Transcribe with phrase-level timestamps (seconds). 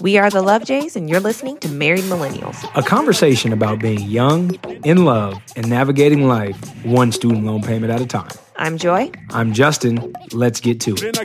[0.00, 2.56] We are the Love Jays, and you're listening to Married Millennials.
[2.76, 8.00] A conversation about being young, in love, and navigating life one student loan payment at
[8.00, 8.30] a time.
[8.60, 9.12] I'm Joy.
[9.30, 10.12] I'm Justin.
[10.32, 11.16] Let's get to it.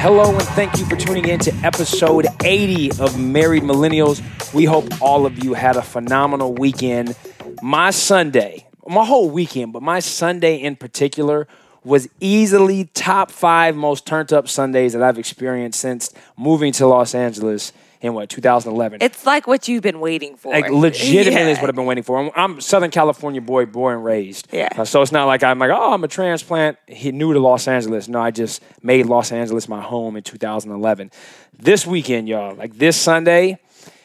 [0.00, 4.20] Hello, and thank you for tuning in to episode 80 of Married Millennials.
[4.52, 7.16] We hope all of you had a phenomenal weekend.
[7.62, 11.48] My Sunday, my whole weekend, but my Sunday in particular
[11.88, 17.14] was easily top five most turned up Sundays that I've experienced since moving to Los
[17.14, 18.98] Angeles in what, 2011.
[19.00, 20.52] It's like what you've been waiting for.
[20.52, 22.18] Like legitimately is what I've been waiting for.
[22.18, 24.48] I'm, I'm Southern California boy, born and raised.
[24.52, 24.68] Yeah.
[24.76, 26.76] Uh, so it's not like I'm like, oh, I'm a transplant.
[26.86, 28.06] He new to Los Angeles.
[28.06, 31.10] No, I just made Los Angeles my home in 2011.
[31.58, 33.58] This weekend, y'all, like this Sunday,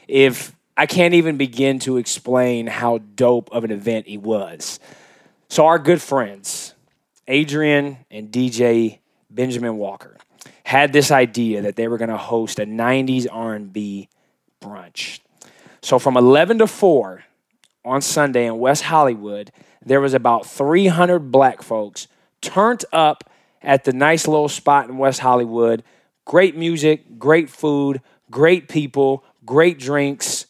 [0.08, 4.80] if I can't even begin to explain how dope of an event it was.
[5.50, 6.74] So our good friends,
[7.28, 10.18] Adrian and DJ Benjamin Walker,
[10.64, 14.10] had this idea that they were going to host a 90s R&B
[14.62, 15.20] brunch.
[15.82, 17.24] So from 11 to 4
[17.84, 19.52] on Sunday in West Hollywood,
[19.86, 22.08] there was about 300 black folks
[22.42, 23.30] turned up
[23.62, 25.84] at the nice little spot in West Hollywood.
[26.26, 28.02] Great music, great food,
[28.32, 30.46] great people, great drinks.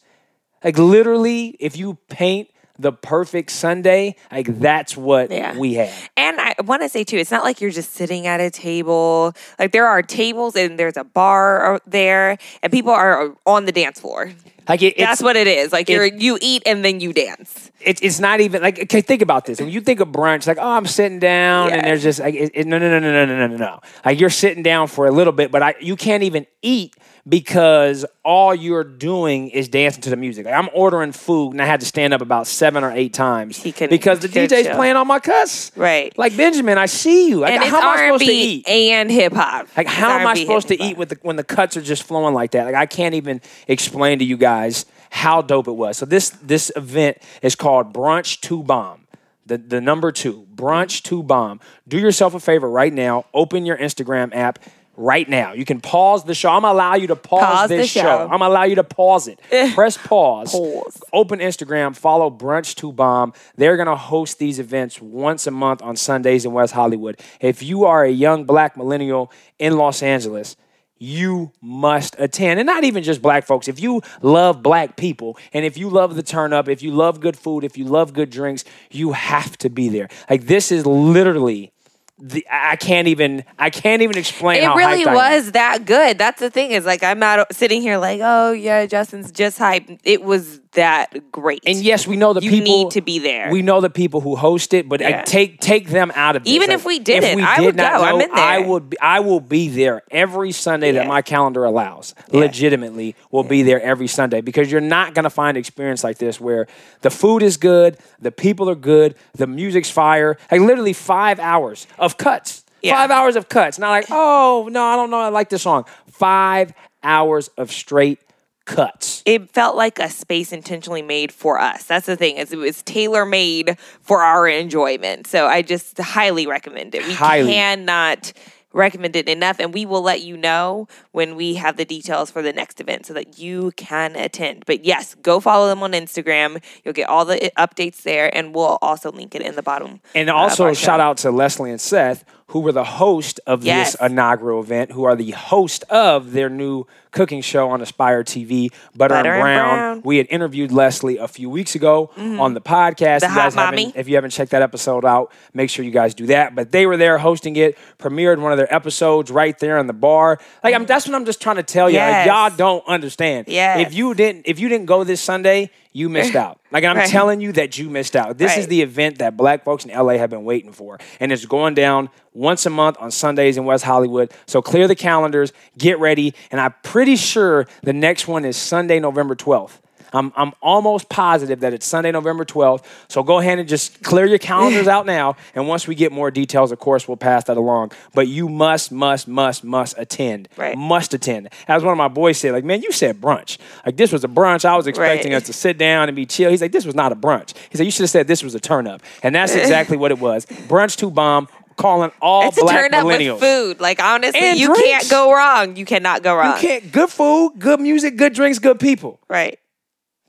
[0.62, 5.56] Like literally, if you paint the perfect Sunday, like that's what Yeah.
[5.56, 5.90] we had.
[6.16, 9.32] And I want to say too, it's not like you're just sitting at a table.
[9.58, 14.00] Like there are tables and there's a bar there, and people are on the dance
[14.00, 14.32] floor.
[14.68, 15.72] Like it, That's what it is.
[15.72, 17.70] Like you're you eat and then you dance.
[17.80, 19.02] it's it's not even like okay.
[19.02, 19.60] Think about this.
[19.60, 21.74] When you think of brunch, like oh, I'm sitting down, Yeah.
[21.76, 23.80] and there's just like it, it- no, no, no, no, no, no, no, no, no.
[24.04, 28.04] Like you're sitting down for a little bit, but I you can't even eat because
[28.24, 30.44] all you're doing is dancing to the music.
[30.46, 33.62] Like I'm ordering food, and I had to stand up about seven or eight times
[33.62, 34.76] He couldn't- because the DJ's chill.
[34.76, 35.72] playing on my cuss.
[35.76, 36.16] Right.
[36.18, 37.40] Like Benjamin, I see you.
[37.40, 38.68] Like and it's how am I supposed to R&B eat?
[38.68, 39.68] and hip hop.
[39.76, 40.90] Like, how am I R&B, supposed to hip-hop.
[40.90, 42.64] eat with the, when the cuts are just flowing like that?
[42.64, 45.96] Like, I can't even explain to you guys how dope it was.
[45.96, 49.06] So this this event is called Brunch Two Bomb.
[49.46, 51.60] The the number two Brunch Two Bomb.
[51.86, 53.26] Do yourself a favor right now.
[53.34, 54.58] Open your Instagram app.
[54.96, 56.50] Right now, you can pause the show.
[56.50, 58.02] I'm gonna allow you to pause, Pause this show.
[58.02, 58.22] show.
[58.22, 59.40] I'm gonna allow you to pause it.
[59.50, 59.74] Eh.
[59.74, 60.52] Press pause.
[60.52, 61.02] Pause.
[61.12, 61.96] Open Instagram.
[61.96, 63.32] Follow Brunch to Bomb.
[63.56, 67.20] They're gonna host these events once a month on Sundays in West Hollywood.
[67.40, 70.56] If you are a young black millennial in Los Angeles,
[70.96, 72.60] you must attend.
[72.60, 73.68] And not even just black folks.
[73.68, 77.20] If you love black people and if you love the turn up, if you love
[77.20, 80.08] good food, if you love good drinks, you have to be there.
[80.30, 81.72] Like this is literally
[82.18, 85.14] the I can't even I can't even explain It really hyped I am.
[85.14, 86.16] was that good.
[86.16, 89.88] That's the thing is like I'm not sitting here like, oh yeah, Justin's just hype.
[90.04, 91.62] It was that great.
[91.66, 93.50] And yes, we know the You people need to be there.
[93.50, 95.22] We know the people who host it, but like, Yeah.
[95.22, 96.52] take take them out of this.
[96.52, 97.84] Even Like, if we didn't, I would go.
[97.84, 98.44] I'm in there.
[98.44, 98.90] I would.
[98.90, 102.14] Be, I will be there every Sunday that my calendar allows.
[102.32, 106.40] Legitimately, will be there every Sunday because you're not gonna find an experience like this
[106.40, 106.66] where
[107.00, 110.36] the food is good, the people are good, the music's fire.
[110.50, 112.64] Like literally five hours of cuts.
[112.82, 112.96] Yeah.
[112.96, 113.78] Five hours of cuts.
[113.78, 115.20] Not like oh no, I don't know.
[115.20, 115.84] I like this song.
[116.10, 118.18] Five hours of straight
[118.64, 119.22] cuts.
[119.26, 121.84] it felt like a space intentionally made for us.
[121.84, 125.26] That's the thing is it was tailor made for our enjoyment.
[125.26, 127.06] So I just highly recommend it.
[127.06, 127.52] We Highly.
[127.52, 128.32] cannot
[128.72, 132.42] recommend it enough, and we will let you know when we have the details for
[132.42, 134.64] the next event so that you can attend.
[134.66, 136.60] But yes, go follow them on Instagram.
[136.84, 140.00] You'll get all the updates there, and we'll also link it in the bottom.
[140.14, 141.04] And also our shout show.
[141.04, 143.92] out to Leslie and Seth, who were the host of Yes.
[143.92, 148.70] this inaugural event, who are the host of their new cooking show on Aspire TV,
[148.94, 149.76] Butter, Butter and, and Brown.
[149.76, 150.02] Brown.
[150.04, 152.40] We had interviewed Leslie a few weeks ago mm-hmm.
[152.40, 153.20] on the podcast.
[153.20, 153.92] The You hot guys haven't- mommy.
[153.94, 156.54] If you haven't checked that episode out, make sure you guys do that.
[156.54, 159.92] But they were there hosting it, premiered one of their episodes right there in the
[159.92, 160.38] bar.
[160.62, 160.86] Like I'm, mm-hmm.
[160.88, 161.98] that's what I'm just trying to tell you.
[161.98, 163.46] Like, y'all don't understand.
[163.48, 163.86] Yes.
[163.86, 166.58] If you didn't, if you didn't go this Sunday, you missed out.
[166.72, 167.08] Like I'm Right.
[167.08, 168.36] telling you that you missed out.
[168.36, 170.98] This is the event that black folks in LA have been waiting for.
[171.20, 174.32] And it's going down once a month on Sundays in West Hollywood.
[174.46, 176.34] So clear the calendars, get ready.
[176.50, 179.80] And I'm pretty sure the next one is Sunday, November 12th.
[180.14, 182.84] I'm, I'm almost positive that it's Sunday, November 12th.
[183.08, 185.36] So go ahead and just clear your calendars out now.
[185.54, 187.92] And once we get more details, of course, we'll pass that along.
[188.14, 190.48] But you must, must, must, must attend.
[190.56, 190.78] Right.
[190.78, 191.48] Must attend.
[191.68, 193.58] As one of my boys said, like, man, you said brunch.
[193.84, 194.64] Like, this was a brunch.
[194.64, 195.38] I was expecting Right.
[195.42, 196.50] us to sit down and be chill.
[196.50, 197.54] He's like, this was not a brunch.
[197.70, 199.02] He said, you should have said this was a turn up.
[199.22, 200.46] And that's exactly what it was.
[200.46, 203.32] Brunch to bomb, calling all It's a black turn up millennials.
[203.32, 203.80] with food.
[203.80, 204.82] Like honestly, And you drinks.
[204.84, 205.74] can't go wrong.
[205.74, 206.54] You cannot go wrong.
[206.54, 209.18] You can't, good food, good music, good drinks, good people.
[209.28, 209.58] Right.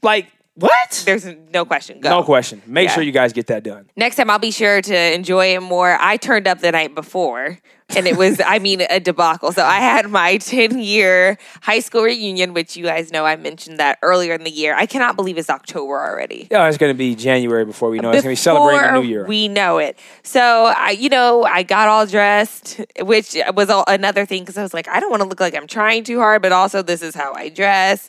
[0.06, 1.04] Like, What?
[1.06, 2.00] There's no question.
[2.00, 2.10] Go.
[2.10, 2.62] No question.
[2.66, 2.94] Make Yeah.
[2.94, 3.90] sure you guys get that done.
[3.98, 5.98] Next time I'll be sure to enjoy it more.
[6.00, 7.60] I turned up the night before
[7.90, 9.52] and it was, I mean, a debacle.
[9.52, 13.80] So I had my 10 year high school reunion, which you guys know I mentioned
[13.80, 14.74] that earlier in the year.
[14.74, 16.48] I cannot believe it's October already.
[16.50, 18.12] Yeah, it's going to be January before we know.
[18.12, 18.16] it.
[18.16, 19.25] It's going to be celebrating the new year.
[19.25, 20.00] We know it.
[20.24, 20.42] So
[20.78, 24.74] I, you know, I got all dressed, which was all, another thing because I was
[24.74, 27.13] like, I don't want to look like I'm trying too hard, but also this is
[27.13, 28.08] how I dress.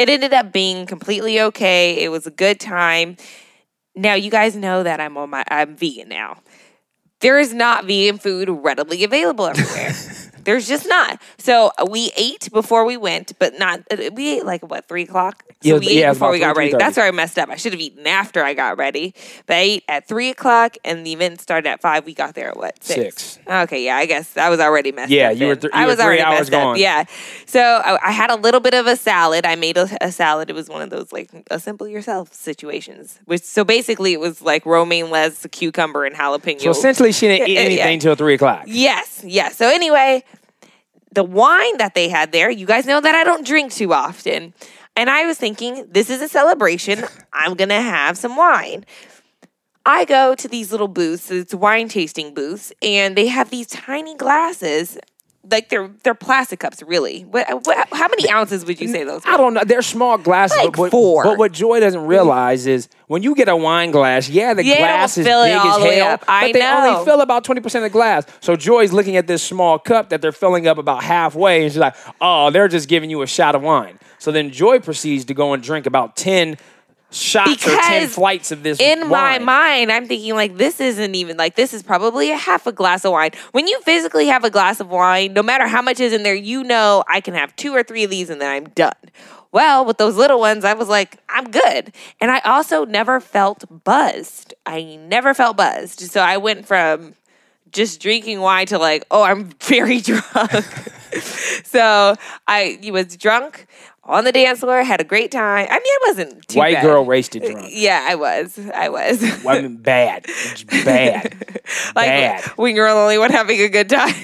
[0.00, 2.02] It ended up being completely okay.
[2.02, 3.18] It was a good time.
[3.94, 6.38] Now you guys know that I'm on my I'm vegan now.
[7.20, 9.92] There is not vegan food readily available everywhere.
[10.44, 11.20] There's just not.
[11.38, 13.80] So uh, we ate before we went, but not.
[13.90, 15.44] uh, We ate like what three o'clock.
[15.48, 16.72] So Yeah, we ate yeah, before we got ready.
[16.72, 17.48] That's where I messed up.
[17.50, 19.14] I should have eaten after I got ready.
[19.46, 22.06] But I ate at three o'clock, and the event started at five.
[22.06, 23.38] We got there at what Six.
[23.48, 25.36] Okay, yeah, I guess I was already messed Yeah, up.
[25.36, 26.76] you were th- I you were was three already hours messed up.
[26.78, 27.04] Yeah.
[27.46, 29.44] So I, I had a little bit of a salad.
[29.44, 30.48] I made a, a salad.
[30.50, 33.18] It was one of those like assemble yourself situations.
[33.26, 36.60] Which so basically it was like romaine lettuce, cucumber, and jalapeno.
[36.60, 37.92] so essentially, she didn't eat Yeah, yeah, anything yeah.
[37.94, 38.62] until 3 o'clock.
[38.66, 39.56] Yes, yes.
[39.56, 40.24] So anyway,
[41.12, 44.54] the wine that they had there, you guys know that I don't drink too often.
[44.96, 47.04] And I was thinking, this is a celebration.
[47.32, 48.84] I'm going to have some wine.
[49.86, 54.14] I go to these little booths, it's wine tasting booths, and they have these tiny
[54.14, 54.98] glasses.
[55.50, 57.22] Like they're they're plastic cups, really.
[57.22, 59.22] What, what, how many ounces would you say those?
[59.24, 59.62] I don't know.
[59.64, 61.24] They're small glasses, Like but, what, four.
[61.24, 64.78] but what Joy doesn't realize is when you get a wine glass, yeah, the Yeah,
[64.78, 66.86] glass is big as hell, but they know.
[66.94, 68.24] only fill about twenty percent of the glass.
[68.40, 71.78] So Joy's looking at this small cup that they're filling up about halfway, and she's
[71.78, 75.34] like, "Oh, they're just giving you a shot of wine." So then Joy proceeds to
[75.34, 76.56] go and drink about ten
[77.10, 78.80] shots or ten Because flights of this.
[78.80, 82.66] in my mind, I'm thinking like this isn't even like this is probably a half
[82.66, 83.30] a glass of wine.
[83.52, 86.34] When you physically have a glass of wine, no matter how much is in there,
[86.34, 88.92] you know I can have two or three of these and then I'm done.
[89.52, 91.92] Well, with those little ones, I was like, I'm good.
[92.20, 94.54] And I also never felt buzzed.
[94.64, 96.00] I never felt buzzed.
[96.00, 97.14] So I went from
[97.72, 100.64] just drinking wine to like, oh, I'm very drunk.
[101.64, 102.14] so
[102.46, 103.66] I was drunk
[104.04, 105.66] on the dance floor, had a great time.
[105.70, 106.82] I mean, I wasn't too White bad.
[106.82, 107.68] girl wasted drunk.
[107.70, 108.58] Yeah, I was.
[108.74, 109.22] I was.
[109.46, 111.34] I mean, bad, It's bad,
[111.94, 112.44] like bad.
[112.56, 114.14] when you're the only one having a good time.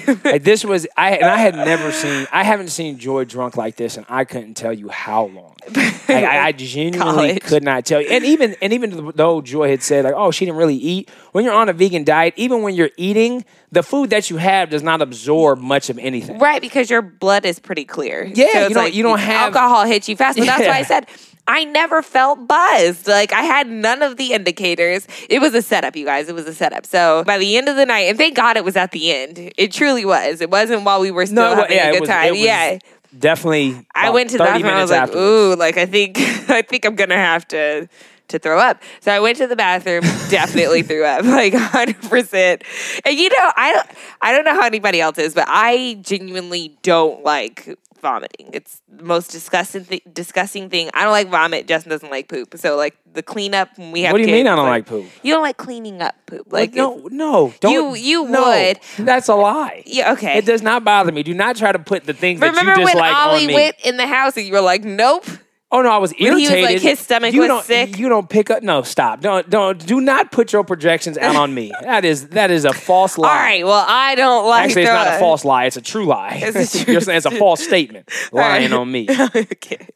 [0.41, 3.97] This was I and I had never seen I haven't seen Joy drunk like this,
[3.97, 5.55] and I couldn't tell you how long.
[6.07, 7.41] Like, I, I genuinely College.
[7.41, 8.07] could not tell you.
[8.09, 11.09] And even and even though Joy had said like, oh, she didn't really eat.
[11.33, 13.43] When you're on a vegan diet, even when you're eating,
[13.73, 16.39] the food that you have does not absorb much of anything.
[16.39, 18.23] right, because your blood is pretty clear.
[18.33, 20.37] Yeah, So you don't- you don't have- alcohol hits you fast.
[20.37, 21.07] But that's why I said
[21.49, 23.07] I never felt buzzed.
[23.07, 25.07] Like I had none of the indicators.
[25.29, 26.27] It was a setup, you guys.
[26.29, 26.85] It was a setup.
[26.85, 29.51] So by the end of the night, and thank God it was at the end.
[29.57, 30.39] It truly was.
[30.41, 32.27] It wasn't while we were still No, having yeah, a good was- time.
[32.27, 32.77] it was yeah.
[33.17, 33.85] Definitely.
[33.95, 34.73] I went to the 30 bathroom.
[34.73, 35.27] I was like, afterwards.
[35.27, 36.17] ooh, like I think
[36.49, 37.87] I think I'm gonna have to
[38.29, 38.81] to throw up.
[38.99, 42.01] So I went to the bathroom, definitely threw up, like 100.
[42.03, 42.63] percent
[43.05, 43.87] And you know, I don't
[44.21, 48.49] I don't know how anybody else is, but I genuinely don't like vomiting.
[48.53, 50.89] It's the most disgusting th- disgusting thing.
[50.93, 51.67] I don't like vomit.
[51.67, 52.55] Justin doesn't like poop.
[52.57, 54.13] So like the cleanup when we have.
[54.13, 55.05] What do you kids, mean I don't like poop?
[55.23, 56.51] You don't like cleaning up poop.
[56.51, 57.99] Like Like no, no, don't.
[57.99, 58.79] you no, would.
[58.99, 59.83] That's a lie.
[59.85, 60.13] Yeah.
[60.13, 60.37] Okay.
[60.37, 61.23] It does not bother me.
[61.23, 63.53] Do not try to put the things Remember that you when dislike Ollie on me.
[63.53, 65.25] went in the house and you were like, nope.
[65.69, 66.61] Oh no, I was When he irritated.
[66.61, 67.97] was like, his stomach you was don't, sick?
[67.97, 68.63] You don't pick up.
[68.63, 69.19] No, stop.
[69.19, 71.73] Don't don't do not put your projections out on me.
[71.81, 73.29] That is that is a false lie.
[73.29, 73.65] All right.
[73.65, 74.65] Well, I don't like.
[74.65, 75.65] Actually, it's not a false lie.
[75.65, 76.39] It's a true lie.
[76.41, 78.09] It's a true You're saying it's a false statement.
[78.31, 78.79] Lying right.
[78.79, 79.07] on me.
[79.09, 79.87] okay.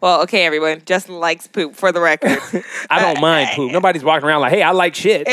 [0.00, 0.82] Well, okay, everyone.
[0.86, 2.38] Justin likes poop for the record.
[2.90, 3.72] I don't mind poop.
[3.72, 5.26] Nobody's walking around like, hey, I like shit,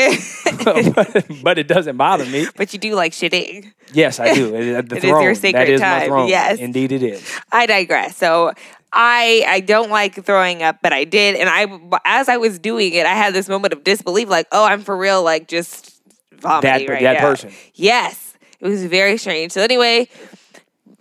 [0.64, 2.46] but, but it doesn't bother me.
[2.56, 3.72] but you do like shitting.
[3.92, 4.54] Yes, I do.
[4.54, 6.28] It, the It is your sacred that is time.
[6.28, 6.58] Yes.
[6.58, 7.40] indeed it is.
[7.52, 8.16] I digress.
[8.16, 8.52] So
[8.94, 12.94] I I don't like throwing up, but I did, and I as I was doing
[12.94, 16.00] it, I had this moment of disbelief, like, oh, I'm for real, like just
[16.32, 17.20] vomiting That- right that now.
[17.20, 17.52] person.
[17.74, 19.52] Yes, it was very strange.
[19.52, 20.08] So anyway.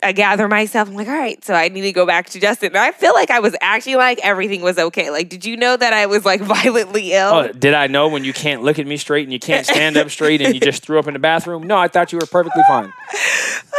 [0.06, 0.90] I gather myself.
[0.90, 2.68] I'm like, all right, so I need to go back to Justin.
[2.76, 5.10] And I feel like I was actually like everything was okay.
[5.10, 7.30] Like, did you know that I was like violently ill?
[7.30, 9.96] Oh, did I know when you can't look at me straight and you can't stand
[9.96, 11.64] up straight and you just threw up in the bathroom?
[11.64, 12.92] No, I thought you were perfectly fine.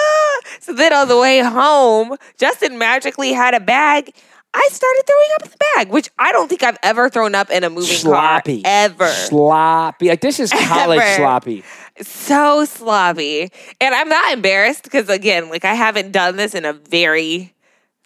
[0.64, 4.14] So then on the way home, Justin magically had a bag.
[4.56, 7.50] I started throwing up in the bag, which I don't think I've ever thrown up
[7.50, 8.62] in a moving Sloppy.
[8.62, 9.08] car ever.
[9.08, 10.08] Sloppy.
[10.08, 11.16] Like this is college Ever.
[11.16, 11.64] sloppy.
[12.00, 13.50] so sloppy.
[13.80, 17.52] And I'm not embarrassed because again, like I haven't done this in a very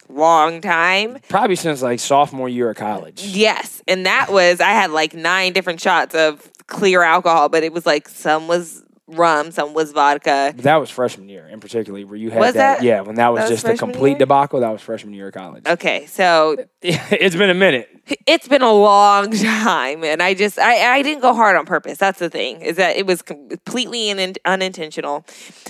[0.09, 1.19] long time.
[1.29, 3.23] Probably since like sophomore year of college.
[3.23, 3.81] Yes.
[3.87, 7.85] And that was I had like nine different shots of clear alcohol, but it was
[7.85, 10.53] like some was rum, some was vodka.
[10.57, 13.43] That was freshman year, in particular, where you had that, that- Yeah, when that was
[13.43, 14.19] that just a complete year?
[14.19, 14.59] debacle.
[14.61, 15.67] That was freshman year of college.
[15.67, 17.89] Okay, so it's been a minute.
[18.25, 21.99] it's been a long time and i just i, I didn't go hard on purpose
[21.99, 25.23] that's the thing is that it was completely un- unintentional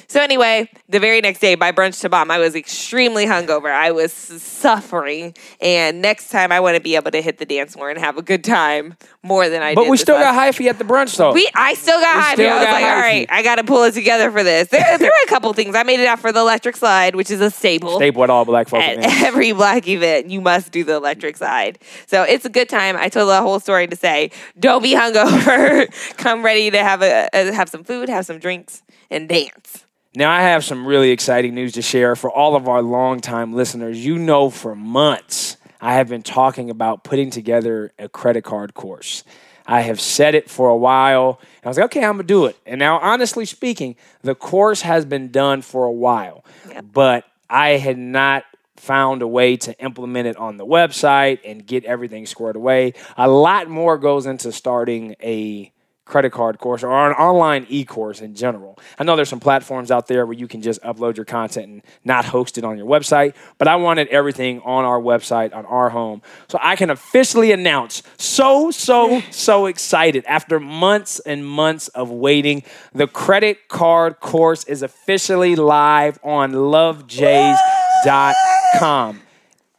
[0.08, 3.92] so anyway the very next day by brunch to bomb i was extremely hungover i
[3.92, 7.90] was suffering and next time i want to be able to hit the dance floor
[7.90, 9.76] and have a good time more than i did.
[9.76, 11.34] But we still got hyphy at the brunch, though.
[11.34, 12.34] we, I still got We hyped.
[12.34, 13.02] still I was like, all hyphy.
[13.02, 14.68] right, I got to pull it together for this.
[14.70, 15.76] There, there were a couple things.
[15.76, 18.46] I made it out for the electric slide, which is a staple Staple at all
[18.46, 19.24] black folk at events.
[19.24, 21.80] every black event, you must do the electric side.
[22.08, 22.98] So it's a good time.
[22.98, 25.88] I told the whole story to say, don't be hungover.
[26.18, 29.86] Come ready to have a, a have some food, have some drinks, and dance.
[30.16, 34.04] Now, I have some really exciting news to share for all of our longtime listeners.
[34.04, 39.24] You know, for months, I have been talking about putting together a credit card course.
[39.70, 41.40] I have said it for a while.
[41.42, 42.58] And I was like, okay, I'm going to do it.
[42.66, 46.44] And now, honestly speaking, the course has been done for a while,
[46.92, 48.46] but I had not
[48.78, 52.94] found a way to implement it on the website and get everything squared away.
[53.16, 55.72] A lot more goes into starting a
[56.10, 58.78] credit card course or an online e-course in general.
[58.98, 61.84] I know there's some platforms out there where you can just upload your content and
[62.04, 65.90] not host it on your website, but I wanted everything on our website, on our
[65.90, 66.24] home.
[66.48, 72.64] So I can officially announce so so so excited after months and months of waiting,
[72.94, 79.22] the credit card course is officially live on lovejays.com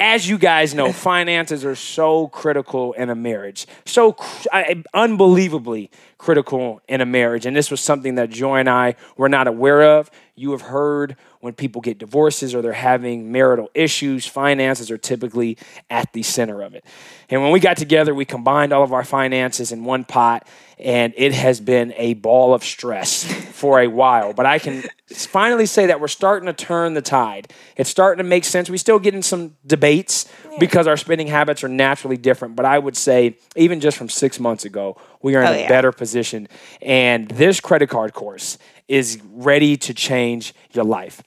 [0.01, 5.91] as you guys know, finances are so critical in a marriage, so cr- I- unbelievably
[6.19, 7.47] critical in a marriage.
[7.47, 10.11] And this was something that Joy and I were not aware of.
[10.37, 15.59] You have heard when people get divorces or they're having marital issues, finances are typically
[15.89, 16.85] at the center of it.
[17.29, 20.47] And when we got together, we combined all of our finances in one pot,
[20.79, 24.33] and it has been a ball of stress for a while.
[24.33, 27.53] But I can finally say that we're starting to turn the tide.
[27.77, 28.71] It's starting to make sense.
[28.71, 30.27] We still get in some debates
[30.59, 32.57] because our spending habits are naturally different.
[32.57, 35.61] But I would say, even just from six months ago, we are in Oh, a
[35.61, 35.69] yeah.
[35.69, 36.49] better position.
[36.81, 38.57] And this credit card course
[38.91, 41.23] is ready to change your life.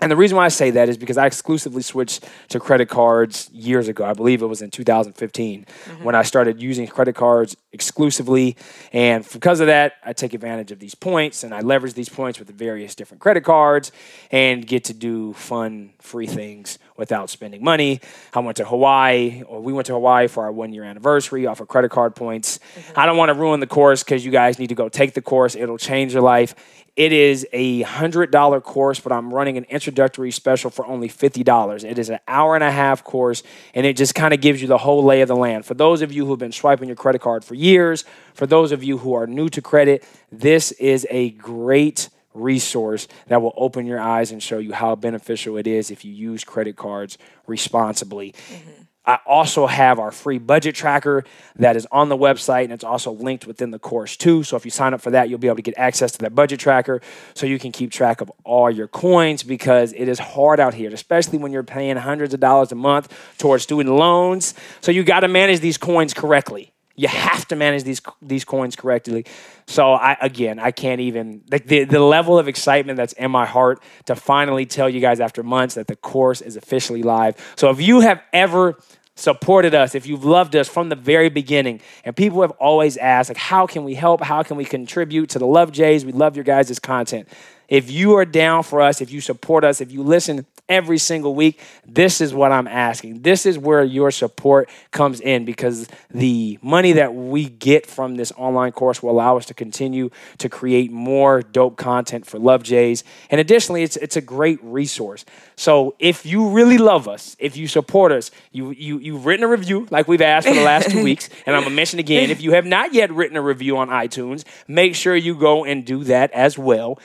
[0.00, 3.48] And the reason why I say that is because I exclusively switched to credit cards
[3.52, 4.04] years ago.
[4.04, 6.04] I believe it was in 2015 mm-hmm.
[6.04, 8.56] when I started using credit cards exclusively.
[8.92, 12.40] And because of that, I take advantage of these points and I leverage these points
[12.40, 13.92] with the various different credit cards
[14.32, 18.00] and get to do fun, free things without spending money.
[18.32, 21.58] I went to Hawaii, or we went to Hawaii for our one year anniversary off
[21.58, 22.60] of credit card points.
[22.76, 23.00] Mm-hmm.
[23.00, 25.20] I don't want to ruin the course because you guys need to go take the
[25.20, 26.54] course, it'll change your life.
[26.94, 31.42] It is a hundred dollar course, but I'm running an introductory special for only fifty
[31.42, 31.82] dollars.
[31.82, 33.42] It is an hour and a half course,
[33.74, 35.64] and it just kind of gives you the whole lay of the land.
[35.66, 38.04] For those of you who have been swiping your credit card for years,
[38.34, 43.42] for those of you who are new to credit, this is a great resource that
[43.42, 46.76] will open your eyes and show you how beneficial it is if you use credit
[46.76, 48.32] cards responsibly.
[48.32, 48.82] Mm-hmm.
[49.04, 51.24] I also have our free budget tracker
[51.56, 54.44] that is on the website and it's also linked within the course too.
[54.44, 56.36] So if you sign up for that, you'll be able to get access to that
[56.36, 57.00] budget tracker
[57.34, 60.90] so you can keep track of all your coins because it is hard out here,
[60.94, 64.54] especially when you're paying hundreds of dollars a month towards student loans.
[64.80, 66.71] So you got to manage these coins correctly.
[66.94, 69.24] You have to manage these these coins correctly.
[69.66, 73.46] So I again, I can't even like the the level of excitement that's in my
[73.46, 77.36] heart to finally tell you guys after months that the course is officially live.
[77.56, 78.78] So if you have ever
[79.14, 83.30] supported us, if you've loved us from the very beginning, and people have always asked
[83.30, 84.22] like how can we help?
[84.22, 86.04] How can we contribute to the Love Jays?
[86.04, 87.28] We love your guys' content.
[87.68, 91.34] If you are down for us, if you support us, if you listen every single
[91.34, 93.22] week, this is what I'm asking.
[93.22, 98.32] This is where your support comes in because the money that we get from this
[98.36, 103.04] online course will allow us to continue to create more dope content for Love Jays.
[103.30, 105.24] And additionally, it's it's a great resource.
[105.56, 109.48] So if you really love us, if you support us, you you you've written a
[109.48, 112.40] review like we've asked for the last two weeks, and I'm gonna mention again, if
[112.40, 116.04] you have not yet written a review on iTunes, make sure you go and do
[116.04, 116.98] that as well.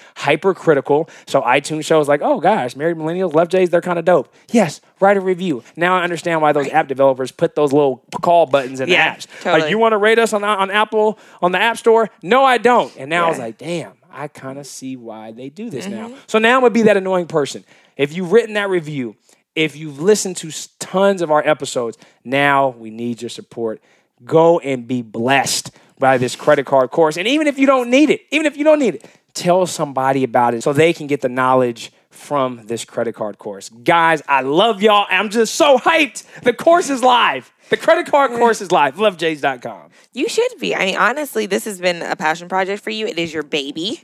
[0.48, 1.10] Hypercritical.
[1.27, 4.34] So iTunes shows like, oh gosh, married millennials, love Jays, they're kind of dope.
[4.51, 5.63] Yes, write a review.
[5.75, 9.20] Now I understand why those app developers put those little call buttons in Yeah, the
[9.20, 9.27] apps.
[9.42, 9.62] totally.
[9.62, 12.10] Like, you want to rate us on on Apple on the App Store?
[12.22, 12.96] No, I don't.
[12.98, 16.08] And now I was like, damn, I kind of see why they do this now.
[16.08, 16.18] Mm-hmm.
[16.27, 17.63] So now I'm gonna be that annoying person.
[17.96, 19.16] If you've written that review,
[19.56, 23.82] if you've listened to tons of our episodes, now we need your support.
[24.24, 27.18] Go and be blessed by this credit card course.
[27.18, 29.06] And even if you don't need it, even if you don't need it,
[29.38, 33.70] tell somebody about it so they can get the knowledge from this credit card course.
[33.70, 35.06] Guys, I love y'all.
[35.10, 36.24] I'm just so hyped.
[36.41, 37.51] The course is live.
[37.70, 38.96] The credit card course is live.
[38.96, 39.91] LoveJays.com.
[40.13, 40.75] You should be.
[40.75, 43.06] I mean, honestly, this has been a passion project for you.
[43.06, 44.01] It is your baby.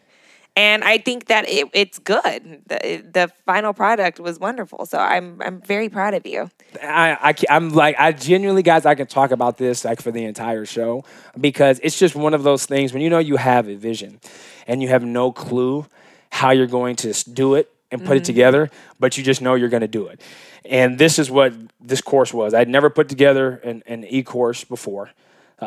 [0.56, 2.62] And I think that it, it's good.
[2.68, 6.50] The, the final product was wonderful, so I'm I'm very proud of you.
[6.82, 10.26] I, I I'm like I genuinely guys I can talk about this like for the
[10.26, 11.06] entire show
[11.40, 14.20] because it's just one of those things when you know you have a vision
[14.68, 15.88] and you have no clue
[16.30, 18.70] how you're going to do it and put it together
[19.00, 20.22] but you just know you're going to do it.
[20.66, 22.54] And this is what this course was.
[22.54, 25.08] I'd never put together an, an e-course before.
[25.08, 25.12] Uh,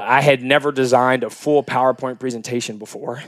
[0.00, 3.22] I had never designed a full PowerPoint presentation before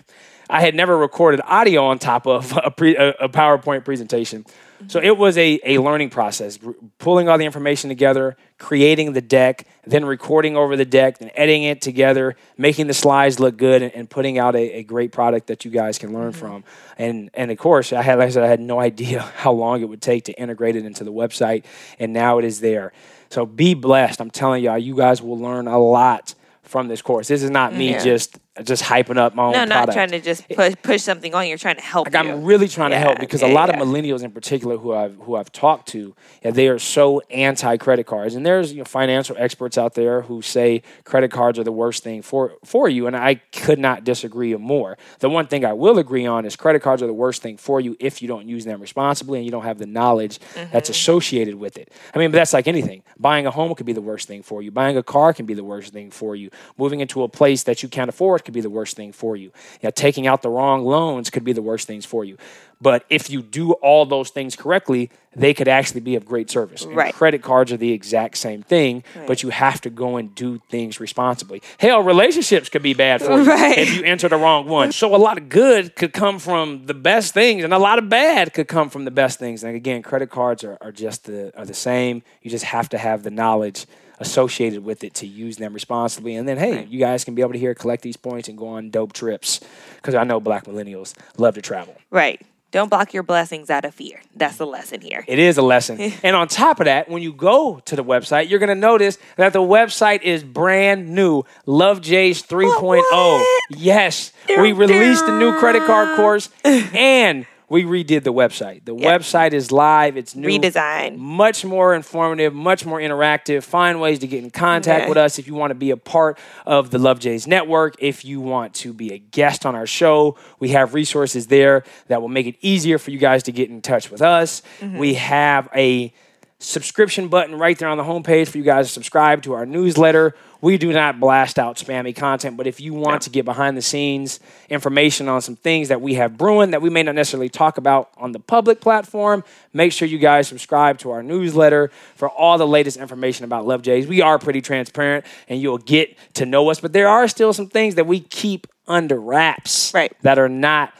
[0.50, 4.46] I had never recorded audio on top of a, pre, a, a PowerPoint presentation.
[4.87, 9.20] So it was a, a learning process, r- pulling all the information together, creating the
[9.20, 13.82] deck, then recording over the deck, then editing it together, making the slides look good,
[13.82, 16.38] and, and putting out a, a great product that you guys can learn mm-hmm.
[16.40, 16.64] from.
[16.96, 19.82] And and of course, I had like I said, I had no idea how long
[19.82, 21.64] it would take to integrate it into the website,
[21.98, 22.92] and now it is there.
[23.30, 24.20] So be blessed.
[24.20, 26.34] I'm telling y'all, you guys will learn a lot
[26.68, 27.28] from this course.
[27.28, 28.04] This is not me Yeah.
[28.04, 29.93] just just hyping up my own No, not product.
[29.95, 31.47] trying to just push push something on.
[31.47, 32.12] You're trying to help.
[32.12, 32.31] Like you.
[32.33, 33.81] I'm really trying to help because yeah, a lot yeah.
[33.81, 37.77] of millennials in particular who I've who I've talked to, yeah, they are so anti
[37.77, 38.35] credit cards.
[38.35, 42.03] And there's you know, financial experts out there who say credit cards are the worst
[42.03, 44.99] thing for for you, and I could not disagree more.
[45.21, 47.81] The one thing I will agree on is credit cards are the worst thing for
[47.81, 50.73] you if you don't use them responsibly and you don't have the knowledge Mm-hmm.
[50.73, 51.93] that's associated with it.
[52.15, 53.03] I mean, but that's like anything.
[53.19, 54.71] Buying a home could be the worst thing for you.
[54.71, 56.50] Buying a car can be the worst thing for you.
[56.77, 59.49] Moving into a place that you can't afford could be the worst thing for you.
[59.83, 62.38] You know, taking out the wrong loans could be the worst things for you.
[62.81, 66.83] But if you do all those things correctly, they could actually be of great service.
[66.87, 67.12] And Right.
[67.12, 70.99] credit cards are the exact same thing, but you have to go and do things
[70.99, 71.61] responsibly.
[71.78, 73.76] Hell, relationships could be bad for you Right.
[73.76, 74.93] if you enter the wrong one.
[74.93, 78.09] So a lot of good could come from the best things, and a lot of
[78.09, 79.62] bad could come from the best things.
[79.62, 82.23] And again, credit cards are, are just the are the same.
[82.43, 83.85] You just have to have the knowledge
[84.20, 86.34] associated with it to use them responsibly.
[86.34, 88.68] And then, hey, you guys can be able to here collect these points and go
[88.68, 89.60] on dope trips
[89.96, 91.96] because I know Black millennials love to travel.
[92.10, 92.40] right.
[92.70, 94.20] Don't block your blessings out of fear.
[94.37, 95.25] That's the lesson here.
[95.26, 95.98] It is a lesson.
[96.22, 99.16] and on top of that, when you go to the website, you're going to notice
[99.37, 101.44] that the website is brand new.
[101.64, 103.04] Love Jays 3.0.
[103.10, 103.62] What?
[103.70, 104.34] Yes.
[104.48, 108.85] We released the new credit card course and we redid the website.
[108.85, 109.16] The Yeah.
[109.16, 110.16] website is live.
[110.16, 110.48] It's new.
[110.48, 111.16] Redesign.
[111.18, 113.62] Much more informative, much more interactive.
[113.62, 115.09] Find ways to get in contact Yeah.
[115.09, 117.94] with us if you want to be a part of the Love Jays network.
[117.98, 122.20] If you want to be a guest on our show, we have resources there that
[122.22, 124.62] will make it easier for you guys to get in touch with us.
[124.81, 124.98] Mm-hmm.
[124.98, 126.12] We have a
[126.61, 130.35] subscription button right there on the homepage for you guys to subscribe to our newsletter.
[130.61, 133.83] We do not blast out spammy content, but if you want to get behind the
[133.83, 137.79] scenes information on some things that we have brewing that we may not necessarily talk
[137.79, 142.59] about on the public platform, make sure you guys subscribe to our newsletter for all
[142.59, 144.09] the latest information about Love Jays.
[144.09, 147.68] We are pretty transparent and you'll get to know us, but there are still some
[147.68, 150.12] things that we keep under wraps Right.
[150.23, 150.92] that are not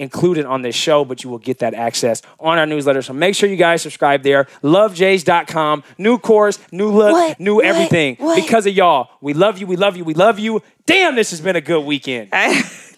[0.00, 3.02] included on this show, but you will get that access on our newsletter.
[3.02, 4.46] So make sure you guys subscribe there.
[4.62, 5.82] LoveJays.com.
[5.98, 7.38] New course, new look, What?
[7.40, 7.64] new What?
[7.66, 8.16] everything.
[8.16, 8.36] What?
[8.42, 9.10] Because of y'all.
[9.20, 9.66] We love you.
[9.66, 10.04] We love you.
[10.04, 10.62] We love you.
[10.86, 12.30] Damn, this has been a good weekend.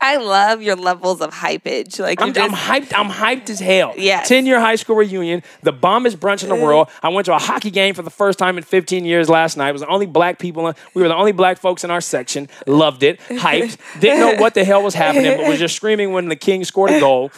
[0.00, 1.98] I, love your levels of hypage.
[1.98, 2.92] Like I'm, you're I'm hyped.
[2.96, 3.94] I'm hyped as hell.
[3.96, 4.28] Yes.
[4.28, 6.62] 10 year high school reunion, the bombest brunch in the mm.
[6.62, 6.88] world.
[7.02, 9.70] I went to a hockey game for the first time in 15 years last night.
[9.70, 10.68] It was the only black people.
[10.68, 12.48] In, We were the only black folks in our section.
[12.66, 13.20] Loved it.
[13.20, 13.78] Hyped.
[14.00, 16.90] Didn't know what the hell was happening, but was just screaming when the King scored
[16.90, 17.30] a goal.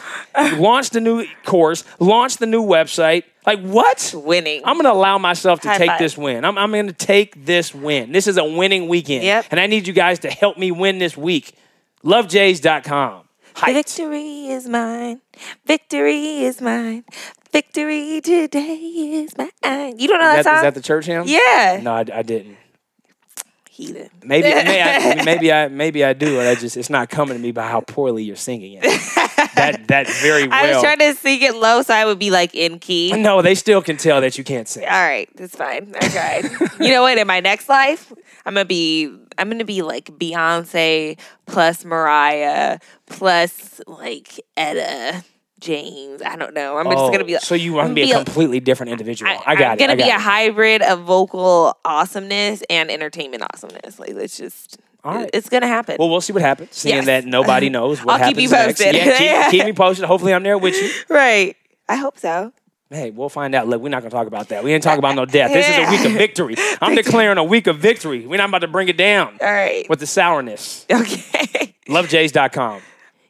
[0.55, 1.83] Launched the new course.
[1.99, 3.23] Launched the new website.
[3.45, 4.13] Like what?
[4.15, 4.61] winning.
[4.63, 5.99] I'm gonna allow myself to High take five.
[5.99, 6.45] this win.
[6.45, 8.11] I'm, I'm gonna take this win.
[8.11, 9.23] This is a winning weekend.
[9.23, 9.47] Yep.
[9.51, 11.55] And I need you guys to help me win this week.
[12.03, 13.23] LoveJays.com.
[13.55, 13.73] Hyped.
[13.73, 15.21] Victory is mine.
[15.65, 17.05] Victory is mine.
[17.51, 18.75] Victory today
[19.23, 19.99] is mine.
[19.99, 20.55] You don't know that, that, song?
[20.55, 21.23] is that the church hymn?
[21.27, 21.79] yeah.
[21.81, 22.57] No, I, I didn't.
[23.69, 24.09] Heathen.
[24.23, 27.41] Maybe, may I, maybe I, maybe I do, and I just it's not coming to
[27.41, 28.83] me by how poorly you're singing it.
[29.55, 30.53] that that very well.
[30.63, 33.13] I was trying to sing it low so I would be like in key.
[33.13, 34.83] no, they still can tell that you can't sing.
[34.83, 35.91] All right, that's fine.
[35.99, 36.69] I tried.
[36.79, 37.17] you know what?
[37.17, 38.13] In my next life,
[38.45, 39.05] I'm gonna be
[39.37, 45.23] I'm gonna be like Beyonce plus Mariah plus like Etta
[45.59, 46.21] James.
[46.21, 46.77] I don't know.
[46.77, 47.35] I'm just Oh, gonna be.
[47.35, 49.31] Oh, so you want to be a completely different individual.
[49.45, 49.79] I, got I'm it.
[49.79, 53.99] gonna I be got a hybrid of vocal awesomeness and entertainment awesomeness.
[53.99, 54.77] Like it's just.
[55.05, 55.29] All right.
[55.33, 55.97] It's gonna happen.
[55.99, 56.69] Well, we'll see what happens.
[56.71, 57.05] Seeing Yes.
[57.07, 59.19] that nobody knows what I'll keep happens you next.
[59.21, 60.05] Yeah, keep, keep me posted.
[60.05, 60.89] Hopefully, I'm there with you.
[61.13, 61.55] right.
[61.89, 62.53] I hope so.
[62.93, 63.67] Hey, we'll find out.
[63.67, 64.63] Look, we're not gonna talk about that.
[64.63, 65.51] We ain't talking about no death.
[65.51, 66.55] This is a week of victory.
[66.79, 68.25] I'm declaring a week of victory.
[68.27, 69.89] We're not about to bring it down All right.
[69.89, 70.85] with the sourness.
[70.93, 71.73] Okay.
[71.87, 72.81] LoveJays.com.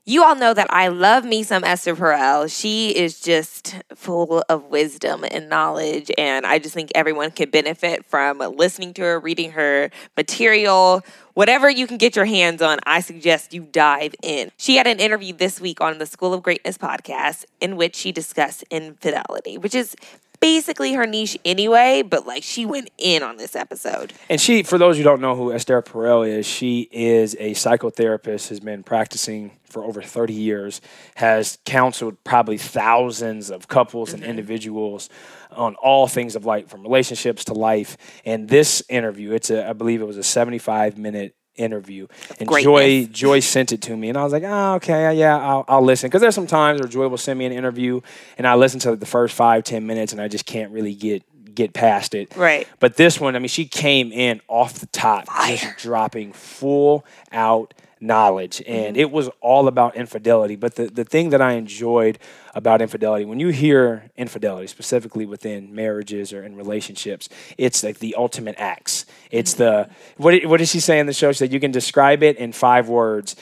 [0.05, 2.53] You all know that I love me some Esther Perel.
[2.53, 8.05] She is just full of wisdom and knowledge, and I just think everyone could benefit
[8.05, 11.03] from listening to her, reading her material.
[11.35, 14.51] whatever you can get your hands on, I suggest you dive in.
[14.57, 18.11] She had an interview this week on the School of Greatness podcast in which she
[18.11, 19.95] discussed infidelity, which is
[20.43, 24.11] basically her niche anyway, but like she went in on this episode.
[24.29, 28.49] And she, for those who don't know who Esther Perel is, she is a psychotherapist,
[28.49, 30.81] has been practicing for over 30 years,
[31.15, 34.15] has counseled probably thousands of couples Mm-hmm.
[34.21, 35.07] and individuals
[35.51, 37.95] on all things of life, from relationships to life.
[38.25, 42.07] And this interview, it's a, I believe it was a 75 minute interview.
[42.39, 43.17] And Joy, greatness.
[43.17, 46.09] Joy sent it to me, and I was like, oh, okay, yeah, I'll, I'll listen.
[46.09, 48.01] Because there's some times where Joy will send me an interview,
[48.37, 51.23] and I listen to the first five, ten minutes, and I just can't really get
[51.55, 52.35] get past it.
[52.35, 52.67] Right.
[52.79, 57.73] But this one, I mean, she came in off the top, just dropping full out
[58.03, 58.61] knowledge.
[58.67, 59.01] And mm-hmm.
[59.01, 60.55] it was all about infidelity.
[60.55, 62.19] But the, the thing that I enjoyed
[62.53, 68.13] about infidelity, when you hear infidelity, specifically within marriages or in relationships, it's like the
[68.15, 69.05] ultimate acts.
[69.31, 69.89] It's mm-hmm.
[69.89, 71.31] the, what what did she say in the show?
[71.31, 73.35] She said, you can describe it in five words.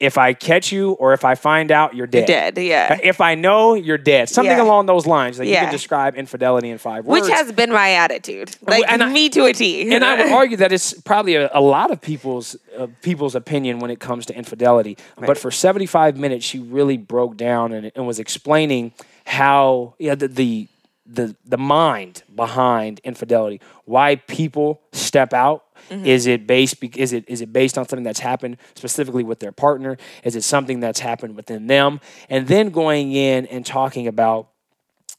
[0.00, 2.26] If I catch you or if I find out, you're dead.
[2.26, 2.98] Dead, yeah.
[3.02, 4.28] If I know, you're dead.
[4.28, 4.62] Something Yeah.
[4.64, 5.38] along those lines.
[5.38, 7.22] Like you can describe infidelity in five words.
[7.22, 8.56] Which has been my attitude.
[8.66, 9.94] Like and I- me to a T.
[9.94, 13.78] and I would argue that it's probably a, a lot of people's uh, people's opinion
[13.78, 14.98] when it comes to infidelity.
[15.16, 18.92] But for 75 minutes, she really broke down and, and was explaining
[19.26, 20.68] how yeah the, the
[21.06, 25.63] the the mind behind infidelity, why people step out.
[25.90, 26.06] Mm-hmm.
[26.06, 26.82] Is it based?
[26.96, 29.96] Is it is it based on something that's happened specifically with their partner?
[30.22, 32.00] Is it something that's happened within them?
[32.28, 34.48] And then going in and talking about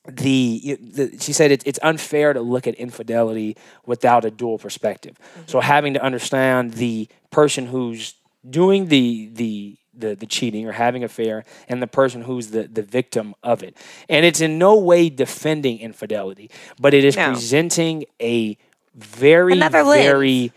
[0.07, 5.17] the, the she said it's it's unfair to look at infidelity without a dual perspective.
[5.19, 5.41] Mm-hmm.
[5.47, 8.15] So having to understand the person who's
[8.47, 12.81] doing the the the, the cheating or having affair and the person who's the, the
[12.81, 13.77] victim of it.
[14.09, 17.31] And it's in no way defending infidelity, but it is No.
[17.31, 18.57] presenting a
[18.95, 20.51] very Another very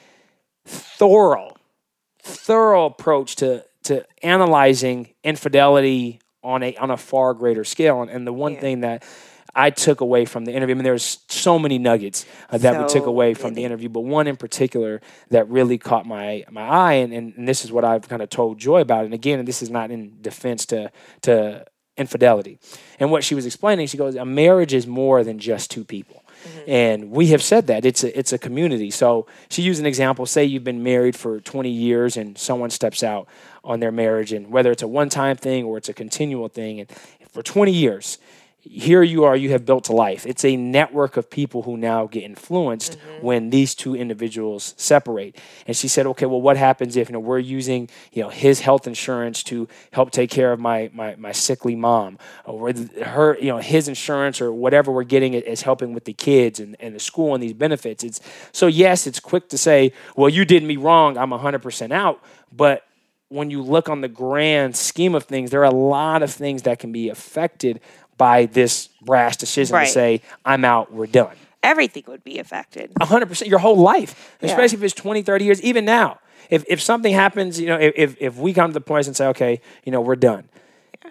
[0.65, 1.55] thorough
[2.23, 8.03] thorough approach to to analyzing infidelity on a on a far greater scale.
[8.03, 8.61] And, and the one Yeah.
[8.61, 9.05] thing that
[9.55, 12.87] I took away from the interview, I mean, there's so many nuggets uh, that we
[12.87, 16.93] took away from the interview, but one in particular that really caught my my eye,
[16.95, 19.05] and, and, and this is what I've kind of told Joy about.
[19.05, 21.65] And again, this is not in defense to to
[21.97, 22.61] infidelity.
[23.01, 26.23] And what she was explaining, she goes, a marriage is more than just two people.
[26.45, 26.71] Mm-hmm.
[26.71, 28.91] And we have said that it's a it's a community.
[28.91, 30.27] So she used an example.
[30.27, 33.29] Say you've been married for 20 years, and someone steps out
[33.65, 36.81] on their marriage, and whether it's a one time thing or it's a continual thing,
[36.81, 36.91] and
[37.33, 38.19] for 20 years,
[38.61, 40.27] here you are, you have built a life.
[40.27, 43.25] It's a network of people who now get influenced mm-hmm.
[43.25, 45.37] when these two individuals separate.
[45.67, 48.61] And she said, okay, well, what happens if you know we're using you know his
[48.61, 52.73] health insurance to help take care of my my, my sickly mom, or
[53.05, 56.59] her you know his insurance or whatever we're getting is- is helping with the kids
[56.59, 58.03] and, and the school and these benefits.
[58.03, 58.21] It's
[58.53, 62.21] so yes, it's quick to say, well, you did me wrong, I'm hundred percent out,
[62.53, 62.85] but
[63.31, 66.63] when you look on the grand scheme of things, there are a lot of things
[66.63, 67.79] that can be affected
[68.19, 69.87] by this brash decision Right.
[69.87, 71.35] to say, I'm out, we're done.
[71.63, 72.93] Everything would be affected.
[73.01, 74.49] 100% your whole life, Yeah.
[74.51, 76.19] especially if it's 20, 30 years, even now.
[76.51, 79.27] If, if something happens, you know, if, if, we come to the point and say,
[79.29, 80.49] okay, you know, we're done.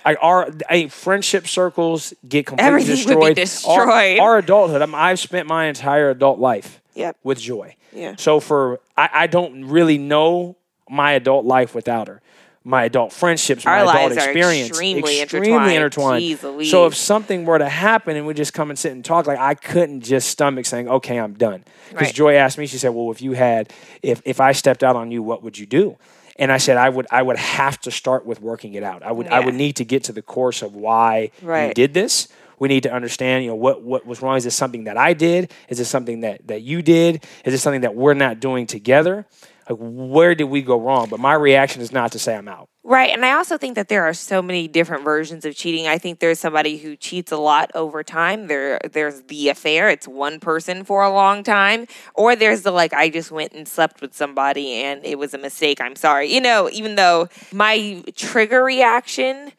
[0.06, 4.20] I, our I, friendship circles get completely Everything would be destroyed.
[4.20, 7.18] Our- Our, adulthood, I mean, I've spent my entire adult life Yep.
[7.24, 7.76] with joy.
[7.94, 8.16] Yeah.
[8.18, 10.56] So for I, I don't really know
[10.90, 12.22] my adult life without her.
[12.68, 15.76] My adult friendships, Our my adult lives are experience, extremely extremely intertwined.
[15.76, 16.24] intertwined.
[16.26, 16.70] Jeez Louise.
[16.70, 19.40] So if something were to happen and we just come and sit and talk, like
[19.40, 22.14] I couldn't just stomach saying, "Okay, I'm done." Because Right.
[22.14, 23.72] Joy asked me, she said, "Well, if you had,
[24.04, 25.96] if if I stepped out on you, what would you do?"
[26.38, 29.02] And I said, "I would, I would have to start with working it out.
[29.02, 29.46] I would, I Yeah.
[29.46, 31.74] would need to get to the course of why you Right.
[31.74, 32.28] did this."
[32.60, 34.36] We need to understand, you know, what what was wrong.
[34.36, 35.52] Is this something that I did?
[35.70, 37.24] Is this something that that you did?
[37.46, 39.26] Is this something that we're not doing together?
[39.70, 41.10] Like, where did we go wrong?
[41.10, 42.70] But my reaction is not to say I'm out.
[42.84, 43.10] Right.
[43.10, 45.88] And I also think that there are so many different versions of cheating.
[45.88, 48.48] I think there's somebody who cheats a lot over time.
[48.48, 51.88] There there's the affair, it's one person for a long time.
[52.14, 55.38] Or there's the like I just went and slept with somebody and it was a
[55.38, 55.82] mistake.
[55.82, 56.34] I'm sorry.
[56.34, 59.52] You know, even though my trigger reaction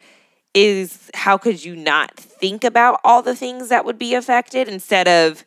[0.55, 5.07] is how could you not think about all the things that would be affected instead
[5.07, 5.45] of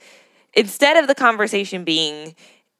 [0.54, 2.36] instead of the conversation being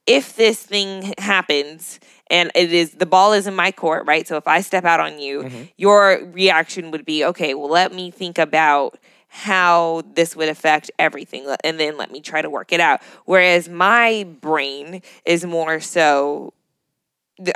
[0.07, 4.27] if this thing happens and it is the ball is in my court, right?
[4.27, 5.63] So if I step out on you, mm-hmm.
[5.77, 11.47] your reaction would be, okay, well, let me think about how this would affect everything
[11.65, 13.01] and then let me try to work it out.
[13.25, 16.53] Whereas my brain is more so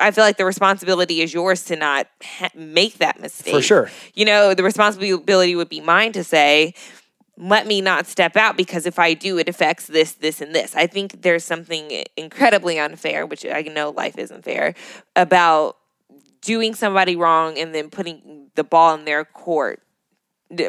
[0.00, 3.54] I feel like the responsibility is yours to not ha- make that mistake.
[3.54, 3.90] For sure.
[4.14, 6.74] You know, the responsibility would be mine to say,
[7.38, 10.75] let me not step out because if I do, it affects this, this, and this.
[10.75, 14.75] I think there's something incredibly unfair, which I know life isn't fair,
[15.14, 15.77] about
[16.40, 19.83] doing somebody wrong and then putting the ball in their court,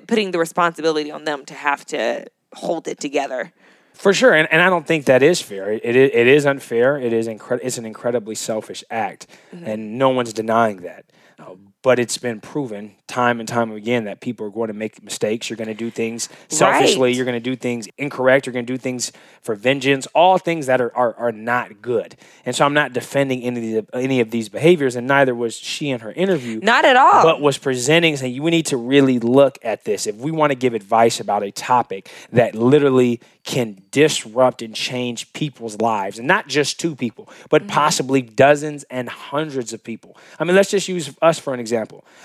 [0.08, 3.54] putting the responsibility on them to have to hold it together.
[3.94, 5.72] For sure, and, and I don't think that is fair.
[5.72, 7.00] It, it, it is unfair.
[7.00, 11.06] It is incre- It's an incredibly selfish act, and no one's denying that.
[11.40, 11.56] Uh,
[11.88, 15.50] but it's been proven time and time again that people are going to make mistakes.
[15.50, 17.10] You're going to do things selfishly.
[17.10, 17.16] Right.
[17.16, 18.46] You're going to do things incorrect.
[18.46, 20.06] You're going to do things for vengeance.
[20.08, 22.18] All things that are, are are not good.
[22.46, 25.56] And so I'm not defending any of the, any of these behaviors, and neither was
[25.56, 27.24] she in her interview Not at all.
[27.24, 30.56] but was presenting saying we need to really look at this if we want to
[30.56, 36.50] give advice about a topic that literally can disrupt and change people's lives and not
[36.50, 37.72] just two people but mm-hmm.
[37.72, 41.77] possibly dozens and hundreds of people i mean let's just use us for an example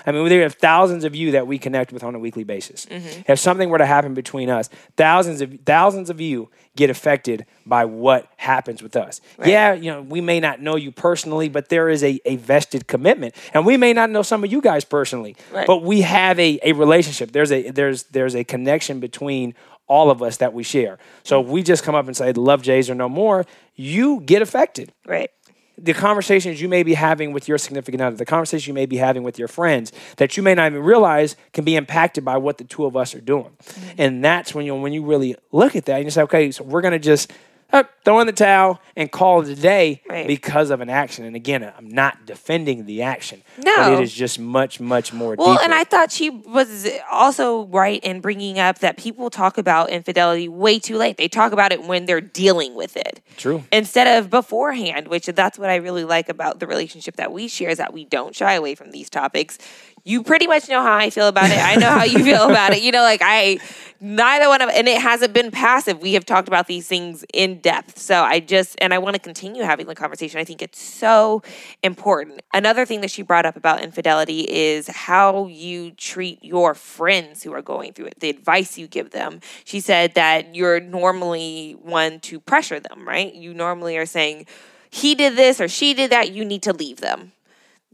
[0.05, 2.85] i mean there are thousands of you that we connect with on a weekly basis.
[2.85, 3.31] Mm-hmm.
[3.31, 7.85] If something were to happen between us thousands of thousands of you get affected by
[7.85, 9.21] what happens with us.
[9.43, 12.87] Yeah you know we may not know you personally but there is a, a vested
[12.87, 13.35] commitment.
[13.53, 15.67] And we may not know some of you guys personally Right.
[15.67, 17.31] but we have a, a relationship.
[17.31, 19.53] There's a there's there's a connection between
[19.87, 20.97] all of us that we share.
[21.23, 21.49] So mm-hmm.
[21.49, 24.91] if we just come up and say love jays or no more you get affected.
[25.05, 25.29] Right.
[25.77, 28.97] The conversations you may be having with your significant other, the conversations you may be
[28.97, 32.57] having with your friends that you may not even realize can be impacted by what
[32.57, 33.49] the two of us are doing.
[33.63, 33.89] Mm-hmm.
[33.97, 36.63] And that's when you when you really look at that and you say, okay, so
[36.63, 37.31] we're gonna just
[37.73, 40.27] uh, throw in the towel and call it a day Right.
[40.27, 41.25] because of an action.
[41.25, 43.41] And again, I'm not defending the action.
[43.57, 43.93] But No.
[43.93, 45.63] it is just much, much more Well, deeper.
[45.63, 50.47] and I thought she was also right in bringing up that people talk about infidelity
[50.47, 51.17] way too late.
[51.17, 53.21] They talk about it when they're dealing with it.
[53.37, 53.63] True.
[53.71, 57.69] Instead of beforehand, which that's what I really like about the relationship that we share
[57.71, 59.57] is that we don't shy away from these topics.
[60.05, 61.57] You pretty much know how I feel about it.
[61.57, 62.83] I know how you feel about it.
[62.83, 63.57] You know, like I,
[64.01, 66.01] neither one of, and it hasn't been passive.
[66.01, 67.97] We have talked about these things in depth.
[67.97, 70.39] So I just, and I want to continue having the conversation.
[70.39, 71.41] I think it's so
[71.81, 72.43] important.
[72.53, 77.51] Another thing that she brought up about infidelity is how you treat your friends who
[77.53, 79.39] are going through it, the advice you give them.
[79.63, 83.33] She said that you're normally one to pressure them, right?
[83.33, 84.45] You normally are saying,
[84.91, 87.31] he did this or she did that, you need to leave them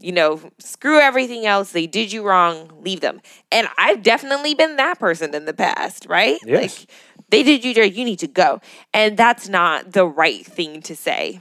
[0.00, 1.72] you know, screw everything else.
[1.72, 2.72] They did you wrong.
[2.80, 3.20] Leave them.
[3.52, 6.38] And I've definitely been that person in the past, right?
[6.44, 6.80] Yes.
[6.80, 6.90] Like
[7.30, 7.90] they did you dirty.
[7.96, 8.60] You need to go.
[8.92, 11.40] And that's not the right thing to say.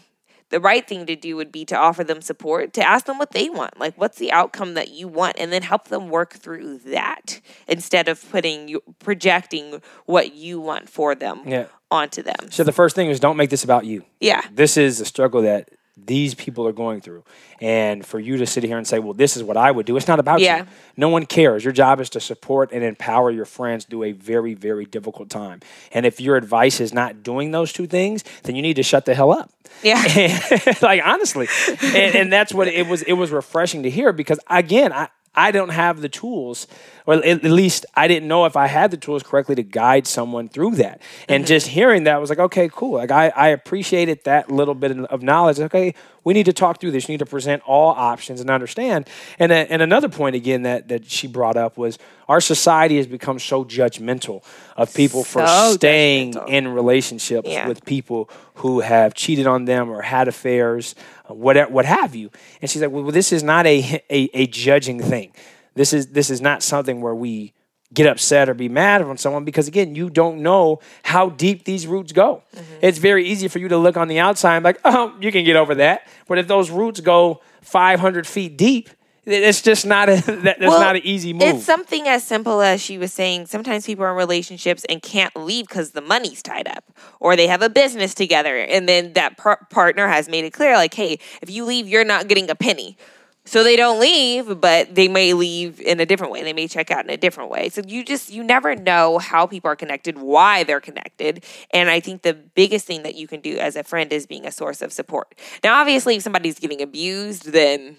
[0.49, 3.31] The right thing to do would be to offer them support, to ask them what
[3.33, 3.79] they want.
[3.79, 5.35] Like, what's the outcome that you want?
[5.37, 10.89] And then help them work through that instead of putting you, projecting what you want
[10.89, 11.65] for them Yeah.
[11.91, 12.49] onto them.
[12.49, 14.05] So the first thing is don't make this about you.
[14.19, 14.41] Yeah.
[14.51, 15.69] This is a struggle that
[16.05, 17.23] these people are going through.
[17.61, 19.97] And for you to sit here and say, well, this is what I would do,
[19.97, 20.59] it's not about Yeah.
[20.59, 20.65] you.
[20.97, 21.63] No one cares.
[21.63, 25.59] Your job is to support and empower your friends through a very, very difficult time.
[25.91, 29.05] And if your advice is not doing those two things, then you need to shut
[29.05, 29.51] the hell up.
[29.83, 30.01] Yeah.
[30.81, 31.47] like honestly,
[31.81, 33.01] and, and that's what it was.
[33.03, 35.09] It was refreshing to hear because again, I
[35.39, 36.67] I don't have the tools,
[37.05, 40.49] or at, least I didn't know if I had the tools correctly to guide someone
[40.49, 41.01] through that.
[41.29, 41.47] And mm-hmm.
[41.47, 42.97] just hearing that was like, okay, cool.
[42.97, 45.59] Like I I appreciated that little bit of knowledge.
[45.59, 47.07] Okay, we need to talk through this.
[47.07, 49.07] You need to present all options and understand.
[49.39, 51.97] And then- and another point again that that she brought up was
[52.27, 54.43] our society has become so judgmental
[54.75, 56.49] of people for staying judgmental.
[56.49, 57.67] in relationships Yeah.
[57.67, 60.95] with people who have cheated on them or had affairs,
[61.29, 62.29] uh, what what have you.
[62.61, 65.33] And she's like, well, this is not a, a a judging thing.
[65.75, 67.53] This is this is not something where we
[67.93, 71.87] get upset or be mad on someone because again, you don't know how deep these
[71.87, 72.43] roots go.
[72.81, 75.31] It's very easy for you to look on the outside and be like, oh, you
[75.31, 76.07] can get over that.
[76.27, 78.89] But if those roots go 500 feet deep,
[79.29, 81.43] it's just not a that, that's Well, not an easy move.
[81.43, 83.45] It's something as simple as she was saying.
[83.45, 86.83] Sometimes people are in relationships and can't leave because the money's tied up,
[87.19, 90.75] or they have a business together, and then that par- partner has made it clear,
[90.75, 92.97] like, "Hey, if you leave, you're not getting a penny."
[93.45, 96.43] So they don't leave, but they may leave in a different way.
[96.43, 97.69] They may check out in a different way.
[97.69, 101.99] So you just you never know how people are connected, why they're connected, and I
[101.99, 104.83] think the biggest thing that you can do as a friend is being a source
[104.83, 105.33] of support.
[105.63, 107.97] Now, obviously, if somebody's getting abused, then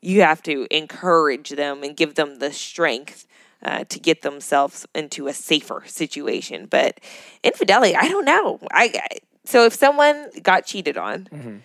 [0.00, 3.26] you have to encourage them and give them the strength
[3.62, 6.66] uh, to get themselves into a safer situation.
[6.66, 7.00] But
[7.42, 8.60] infidelity, I don't know.
[8.72, 9.00] I
[9.44, 11.56] so if someone got cheated on, Mm-hmm.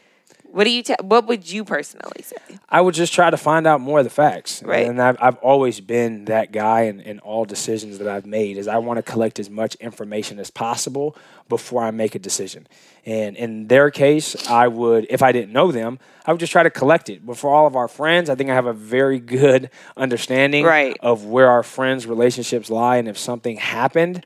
[0.53, 0.83] What do you?
[1.01, 2.37] what would you personally say?
[2.69, 4.61] I would just try to find out more of the facts.
[4.61, 4.85] Right.
[4.85, 8.67] And I've, I've always been that guy in, in all decisions that I've made is
[8.67, 11.15] I want to collect as much information as possible
[11.49, 12.67] before I make a decision.
[13.03, 16.61] And in their case, I would, if I didn't know them, I would just try
[16.63, 17.25] to collect it.
[17.25, 20.95] But for all of our friends, I think I have a very good understanding Right.
[20.99, 22.97] of where our friends' relationships lie.
[22.97, 24.23] And if something happened,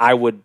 [0.00, 0.42] I would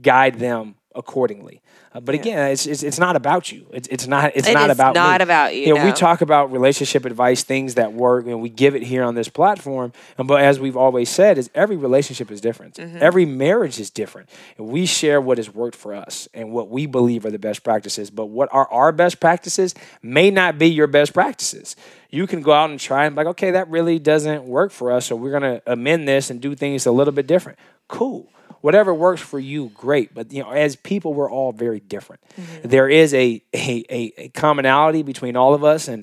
[0.00, 1.60] guide them accordingly.
[1.96, 3.66] Uh, but again, it's, it's it's not about you.
[3.72, 5.24] It's it's not it's It not is about not me.
[5.24, 8.74] about you, You know, we talk about relationship advice, things that work, and we give
[8.74, 9.94] it here on this platform.
[10.18, 12.74] And but as we've always said, is every relationship is different.
[12.74, 12.98] Mm-hmm.
[13.00, 14.28] Every marriage is different.
[14.58, 17.62] And we share what has worked for us and what we believe are the best
[17.64, 18.10] practices.
[18.10, 21.76] But what are our best practices may not be your best practices.
[22.10, 24.92] You can go out and try and be like, okay, that really doesn't work for
[24.92, 27.58] us, so we're gonna amend this and do things a little bit different.
[27.88, 28.28] Cool
[28.66, 30.12] whatever works for you, great.
[30.12, 32.20] But you know, as people, we're all very different.
[32.36, 32.68] Mm-hmm.
[32.68, 36.02] There is a, a a a commonality between all of us, and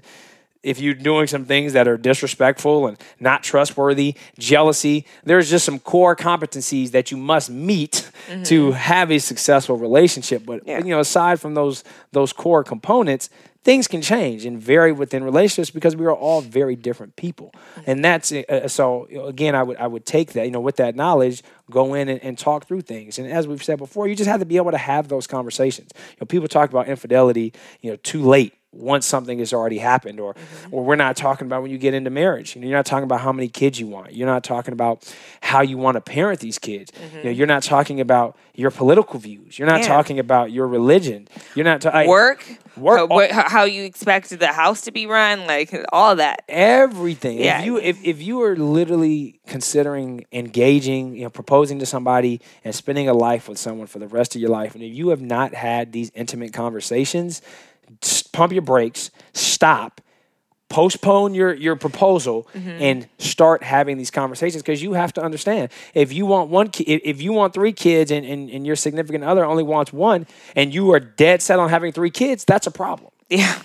[0.64, 5.78] if you're doing some things that are disrespectful and not trustworthy, jealousy, there's just some
[5.78, 8.10] core competencies that you must meet
[8.46, 8.72] to mm-hmm.
[8.72, 10.46] have a successful relationship.
[10.46, 10.78] But Yeah.
[10.78, 13.30] you know, aside from those those core components,
[13.64, 17.54] things can change and vary within relationships because we are all very different people.
[17.86, 20.96] And that's uh, so again, I would I would take that you know with that
[20.96, 23.20] knowledge, go in and, and talk through things.
[23.20, 25.92] And as we've said before, you just have to be able to have those conversations.
[25.96, 30.20] You know, people talk about infidelity, you know, too late once something has already happened
[30.20, 30.74] or mm-hmm.
[30.74, 32.56] or we're not talking about when you get into marriage.
[32.56, 34.14] You know, you're not talking about how many kids you want.
[34.14, 36.92] You're not talking about how you want to parent these kids.
[36.96, 37.32] You know, mm-hmm.
[37.32, 39.58] you're not talking about your political views.
[39.58, 39.88] You're not Yeah.
[39.88, 41.28] talking about your religion.
[41.56, 42.46] You're not ta- Work,
[42.78, 46.44] Work- how, what- how you expect the house to be run, like all that.
[46.48, 47.40] everything.
[47.40, 47.60] Yeah.
[47.60, 52.74] If you if, if you are literally considering engaging, you know, proposing to somebody and
[52.76, 55.22] spending a life with someone for the rest of your life, and if you have
[55.22, 57.42] not had these intimate conversations,
[58.32, 60.02] pump your brakes, stop,
[60.70, 62.70] postpone your your proposal, mm-hmm.
[62.70, 66.84] and start having these conversations because you have to understand if you want one ki-
[66.86, 70.26] if, if you want three kids and, and and your significant other only wants one,
[70.56, 73.12] and you are dead set on having three kids, that's a problem.
[73.30, 73.62] Yeah,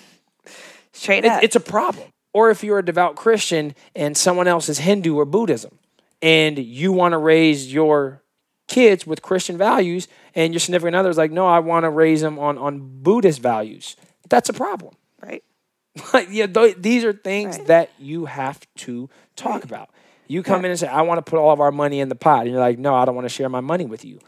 [0.92, 1.42] straight It- up.
[1.42, 2.08] it's a problem.
[2.34, 5.78] Or if you're a devout Christian and someone else is Hindu or Buddhism,
[6.20, 8.22] and you want to raise your
[8.68, 12.20] kids with Christian values, and your significant other is like, no, I want to raise
[12.20, 13.96] them on on Buddhist values.
[14.28, 14.94] That's a problem.
[15.22, 15.42] right.
[16.12, 17.66] Like, yeah, th- these are things Right.
[17.66, 19.90] that you have to talk about.
[20.28, 22.14] You come in and say, I want to put all of our money in the
[22.14, 22.42] pot.
[22.42, 24.20] And you're like, no, I don't want to share my money with you.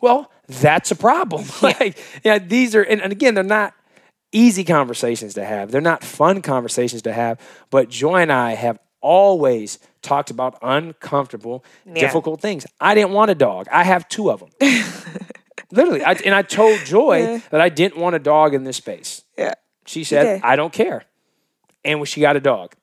[0.00, 1.44] Well, that's a problem.
[1.62, 3.74] like, yeah, these are, and, and again, they're not
[4.32, 5.70] easy conversations to have.
[5.72, 7.38] They're not fun conversations to have.
[7.68, 12.64] But Joy and I have always talked about uncomfortable, difficult things.
[12.80, 13.66] I didn't want a dog.
[13.70, 14.50] I have two of them.
[15.72, 16.02] Literally.
[16.02, 19.19] I, and I told Joy that I didn't want a dog in this space.
[19.40, 19.54] Yeah.
[19.86, 20.40] She said, Okay.
[20.46, 21.04] I don't care.
[21.84, 22.74] And when she got a dog.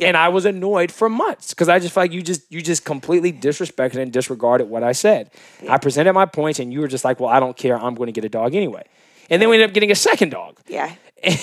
[0.00, 2.82] And I was annoyed for months because I just felt like you just you just
[2.82, 5.30] completely disrespected and disregarded what I said.
[5.68, 8.12] I presented my points and you were just like, Well, I don't care, I'm gonna
[8.12, 8.84] get a dog anyway.
[9.28, 10.58] And then we ended up getting a second dog.
[10.66, 10.94] Yeah.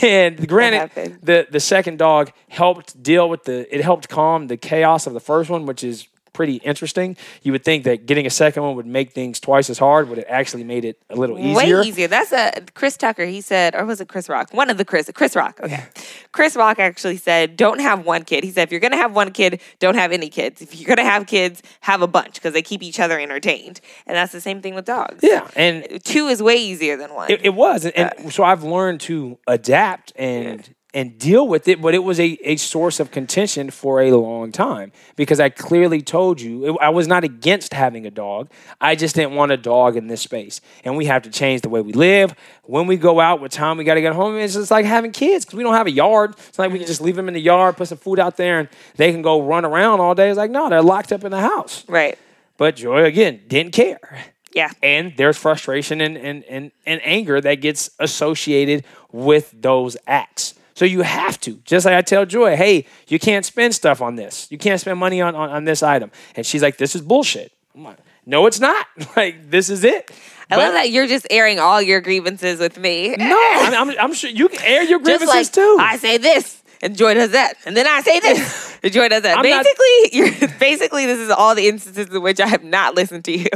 [0.02, 5.08] And granted, the the second dog helped deal with the it helped calm the chaos
[5.08, 7.18] of the first one, which is pretty interesting.
[7.44, 10.18] You would think that getting a second one would make things twice as hard, but
[10.18, 11.80] it actually made it a little easier.
[11.80, 12.08] Way easier.
[12.08, 13.26] That's a Chris Tucker.
[13.26, 14.54] He said, or was it Chris Rock?
[14.54, 15.60] One of the Chris, Chris Rock.
[15.62, 15.84] Okay.
[16.32, 18.44] Chris Rock actually said, don't have one kid.
[18.44, 20.62] He said, if you're going to have one kid, don't have any kids.
[20.62, 23.82] If you're going to have kids, have a bunch because they keep each other entertained.
[24.06, 25.20] And that's the same thing with dogs.
[25.22, 27.32] Yeah, and Two is way easier than one.
[27.32, 31.82] It, it was, and, and so I've learned to adapt and and deal with it.
[31.82, 36.02] But it was a, a source of contention for a long time because I clearly
[36.02, 38.50] told you it- I was not against having a dog.
[38.82, 41.70] I just didn't want a dog in this space, and we have to change the
[41.70, 42.34] way we live.
[42.64, 44.36] When we go out, what time we got to get home?
[44.38, 46.36] It's just like having kids because we don't have a yard.
[46.48, 48.60] It's like we can just leave them in the yard, put some food out there,
[48.60, 50.30] and they can go run around all day.
[50.30, 51.84] It's like no, they're locked up in the house.
[51.88, 52.18] right.
[52.58, 54.70] But Joy again didn't care Yeah.
[54.84, 60.56] and there's frustration and, and, and, and anger that gets associated with those acts.
[60.80, 64.16] So you have to, just like I tell Joy, hey, you can't spend stuff on
[64.16, 64.48] this.
[64.50, 66.10] You can't spend money on, on, on this item.
[66.38, 67.52] And she's like, this is bullshit.
[67.76, 68.88] Like, no, it's not.
[69.18, 70.10] like, this is it.
[70.50, 73.14] I love that you're just airing all your grievances with me.
[73.18, 75.78] No, I'm, I'm, I'm sure you can air your grievances like too.
[75.82, 79.24] I say this and Joy does that, and then I say this and Joy does
[79.24, 79.38] that.
[79.38, 82.96] I'm not- basically, you're basically this is all the instances in which I have not
[82.96, 83.50] listened to you.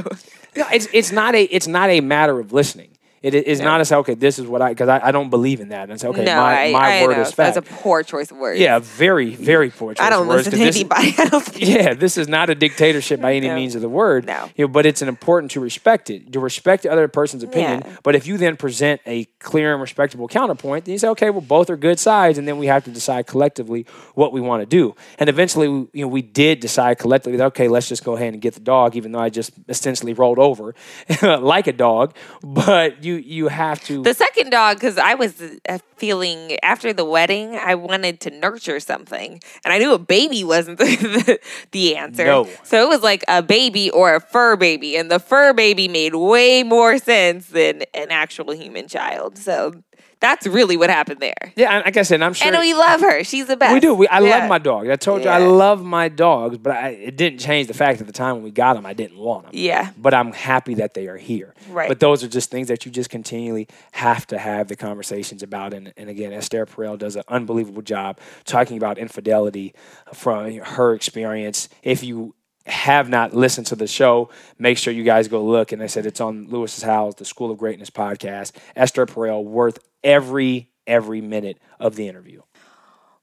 [0.57, 2.89] No, it's it's not a it's not a matter of listening.
[3.23, 5.61] It is not a say, okay, this is what I because I, I don't believe
[5.61, 5.89] in that.
[5.89, 7.21] And say, okay, no, my, I, my I word know.
[7.21, 7.55] is fact.
[7.55, 8.59] That's a poor choice of words.
[8.59, 11.15] yeah, very, very poor choice I don't words, listen to anybody.
[11.17, 13.55] I yeah, this is not a dictatorship by any No.
[13.55, 14.25] means of the word.
[14.25, 14.49] No.
[14.57, 17.83] You know, but it's an important to respect it, to respect the other person's opinion.
[17.85, 17.95] Yeah.
[18.03, 21.39] But if you then present a clear and respectable counterpoint, then you say, okay, well,
[21.41, 24.65] both are good sides, and then we have to decide collectively what we want to
[24.65, 24.95] do.
[25.17, 28.33] And eventually, we, you know, we did decide collectively that okay, let's just go ahead
[28.33, 30.75] and get the dog, even though I just essentially rolled over
[31.21, 32.15] like a dog.
[32.41, 34.01] But you you you have to.
[34.01, 38.79] The second dog, because I was uh, feeling after the wedding, I wanted to nurture
[38.79, 41.39] something, and I knew a baby wasn't the,
[41.71, 42.25] the answer.
[42.25, 42.49] No.
[42.63, 46.15] So it was like a baby or a fur baby, and the fur baby made
[46.15, 49.37] way more sense than an actual human child.
[49.37, 49.83] So
[50.23, 51.35] that's really what happened there.
[51.55, 53.23] yeah, and like I said, I'm sure And we love her.
[53.25, 53.73] She's the best.
[53.73, 53.93] we do.
[53.93, 54.37] We, I Yeah.
[54.39, 54.89] love my dog.
[54.89, 58.07] I told you I love my dogs, but I, it didn't change the fact at
[58.07, 59.51] the time when we got them, I didn't want them.
[59.53, 59.91] Yeah.
[59.97, 61.53] But I'm happy that they are here.
[61.69, 61.89] Right.
[61.89, 65.73] But those are just things that you just continually have to have the conversations about.
[65.73, 69.73] And, and again, Esther Perel does an unbelievable job talking about infidelity
[70.13, 71.67] from her experience.
[71.83, 72.33] If you
[72.65, 75.73] have not listened to the show, make sure you guys go look.
[75.73, 78.53] And I said it's on Lewis Howes', the School of Greatness podcast.
[78.73, 82.41] Esther Perel, worth every every minute of the interview.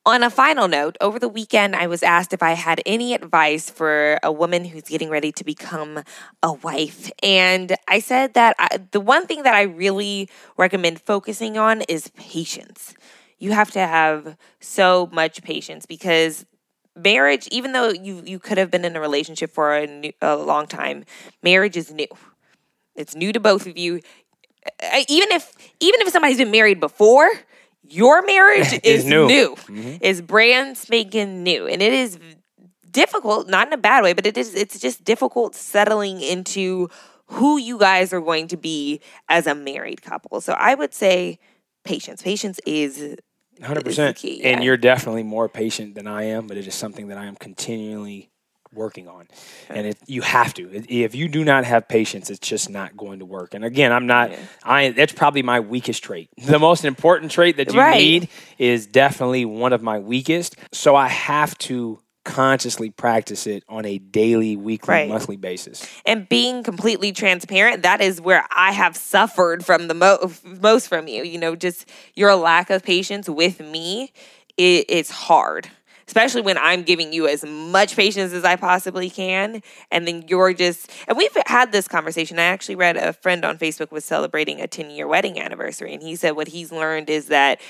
[0.07, 3.69] On a final note, over the weekend, I was asked if I had any advice
[3.69, 6.03] for a woman who's getting ready to become
[6.43, 7.11] a wife.
[7.23, 12.09] And I said that I, the one thing that I really recommend focusing on is
[12.17, 12.95] patience.
[13.39, 16.47] You have to have so much patience because
[16.97, 20.35] marriage, even though you, you could have been in a relationship for a, new, a
[20.35, 21.05] long time,
[21.43, 22.09] marriage is new.
[22.97, 24.01] It's new to both of you.
[25.09, 27.31] Even if even if somebody's been married before,
[27.89, 29.27] your marriage is Is new.
[29.27, 29.55] new.
[29.57, 29.97] Mm-hmm.
[30.01, 32.19] It's brand spanking new, and it is
[32.91, 33.49] difficult.
[33.49, 34.55] Not in a bad way, but it is.
[34.55, 36.89] It's just difficult settling into
[37.27, 40.41] who you guys are going to be as a married couple.
[40.41, 41.39] So I would say
[41.85, 42.23] patience.
[42.23, 43.17] Patience is
[43.63, 44.17] Hundred is the percent.
[44.17, 44.65] key, And yeah.
[44.67, 48.30] you're definitely more patient than I am, but it is something that I am continually
[48.73, 49.27] working on.
[49.69, 50.71] And it, you have to.
[50.89, 53.55] If- you do not have patience, it's just not going to work.
[53.55, 54.31] And again, I'm not.
[54.63, 56.31] I that's probably my weakest trait.
[56.51, 57.97] The most important trait that you Right.
[57.99, 60.57] need is definitely one of my weakest.
[60.73, 65.09] So I have to consciously practice it on a daily, weekly, Right.
[65.09, 65.87] monthly basis.
[66.05, 71.09] and being completely transparent that is where i have suffered from the mo- most from
[71.09, 74.13] you you know just your lack of patience with me
[74.59, 75.71] it, it's hard
[76.11, 80.53] especially when i'm giving you as much patience as i possibly can and then you're
[80.53, 84.61] just and we've had this conversation i actually read a friend on facebook was celebrating
[84.61, 87.61] a 10 year wedding anniversary and he said what he's learned is that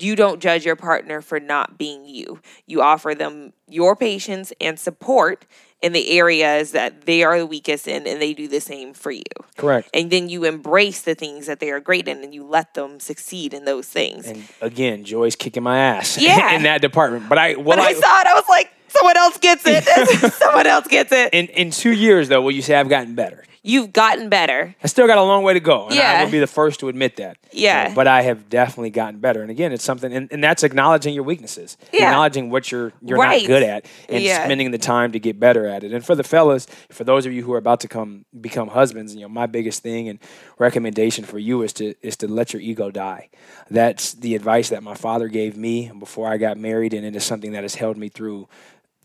[0.00, 2.40] you don't judge your partner for not being you.
[2.66, 5.46] You offer them your patience and support
[5.82, 9.10] in the areas that they are the weakest in, and they do the same for
[9.10, 9.22] you.
[9.56, 9.88] Correct.
[9.92, 12.98] And then you embrace the things that they are great in, and you let them
[12.98, 14.26] succeed in those things.
[14.26, 16.52] And again, Joy's kicking my ass Yeah.
[16.56, 17.28] in that department.
[17.28, 19.84] But I when I, saw it, I was like, someone else gets it.
[20.32, 21.34] someone else gets it.
[21.34, 23.44] in in two years though, will you say I've gotten better?
[23.68, 24.76] You've gotten better.
[24.82, 25.86] I still got a long way to go.
[25.86, 26.24] And I Yeah.
[26.24, 27.36] will be the first to admit that.
[27.50, 27.92] Yeah.
[27.94, 29.42] But I have definitely gotten better.
[29.42, 31.76] And again, it's something and, and that's acknowledging your weaknesses.
[31.92, 32.04] Yeah.
[32.04, 33.42] Acknowledging what you're you're Right.
[33.42, 34.44] not good at and Yeah.
[34.44, 35.92] spending the time to get better at it.
[35.92, 39.14] And for the fellas, for those of you who are about to come become husbands,
[39.16, 40.20] you know, my biggest thing and
[40.58, 43.28] recommendation for you is to is to let your ego die.
[43.68, 47.24] That's the advice that my father gave me before I got married and it is
[47.24, 48.48] something that has held me through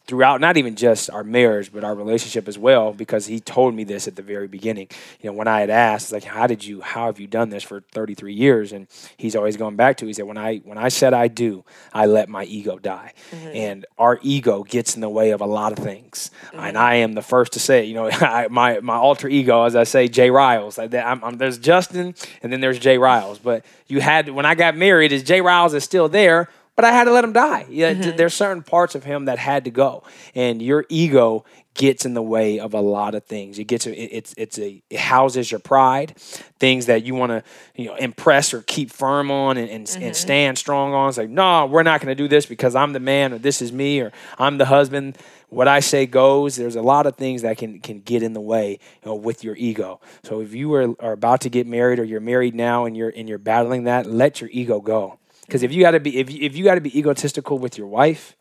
[0.06, 3.84] throughout not even just our marriage but our relationship as well because he told me
[3.84, 4.88] this at the very beginning.
[5.22, 7.64] You know when i had asked like how did you how have you done this
[7.64, 8.72] for 33 years?
[8.72, 8.88] And
[9.18, 12.06] he's always going back to he said when i when i said i do i
[12.06, 13.14] let my ego die.
[13.32, 13.47] Mm-hmm.
[13.56, 16.32] And our ego gets in the way of a lot of things.
[16.52, 16.78] And mm-hmm.
[16.78, 19.84] i am the first to say you know I, my my alter ego as i
[19.84, 20.80] say jay riles.
[20.80, 23.39] I, I'm, I'm- there's justin and then there's jay riles.
[23.39, 26.49] But you had when i got married is jay riles is still there
[26.82, 27.65] but I had to let him die.
[27.69, 28.17] Yeah, Mm-hmm.
[28.17, 30.03] there's certain parts of him that had to go,
[30.34, 33.57] and your ego gets in the way of a lot of things.
[33.59, 36.17] It gets it, it's it's a it houses your pride,
[36.59, 37.43] things that you want to
[37.75, 40.03] you know impress or keep firm on and and, Mm-hmm.
[40.03, 41.09] and stand strong on.
[41.09, 43.61] It's like no, we're not going to do this because I'm the man or this
[43.61, 45.17] is me or I'm the husband.
[45.49, 46.55] What I say goes.
[46.55, 49.43] There's a lot of things that can can get in the way you know, with
[49.43, 49.99] your ego.
[50.23, 53.13] So if you are, are about to get married or you're married now and you're
[53.15, 55.19] and you're battling that, let your ego go.
[55.52, 57.78] Because if you got to be if you, if you got to be egotistical with
[57.78, 58.38] your wife,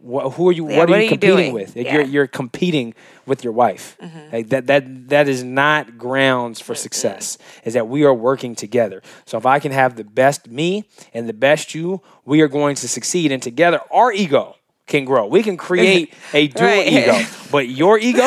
[0.00, 0.66] wh- who are you?
[0.70, 1.52] Yeah, what, what are are you you competing doing?
[1.52, 1.76] with?
[1.76, 1.92] Yeah.
[1.92, 2.94] You're you're competing
[3.26, 3.98] with your wife.
[4.00, 4.34] Mm-hmm.
[4.34, 7.36] Like that that that is not grounds for success.
[7.64, 9.02] Is that we are working together.
[9.26, 12.76] So if I can have the best me and the best you, we are going
[12.76, 13.30] to succeed.
[13.30, 14.56] And together, our ego
[14.86, 15.26] can grow.
[15.26, 16.86] We can create a dual Right.
[16.92, 17.20] ego.
[17.52, 18.26] But your ego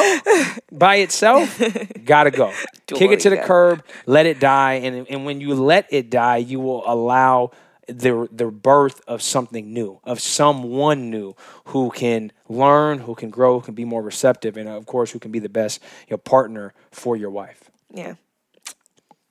[0.72, 1.60] by itself
[2.06, 2.53] gotta go.
[2.86, 6.38] Kick it to the curb, let it die, and and when you let it die,
[6.38, 7.49] you will allow
[7.88, 13.59] the the birth of something new, of someone new who can learn, who can grow,
[13.59, 16.17] who can be more receptive, and of course, who can be the best you know,
[16.17, 17.69] partner for your wife.
[17.89, 18.15] Yeah.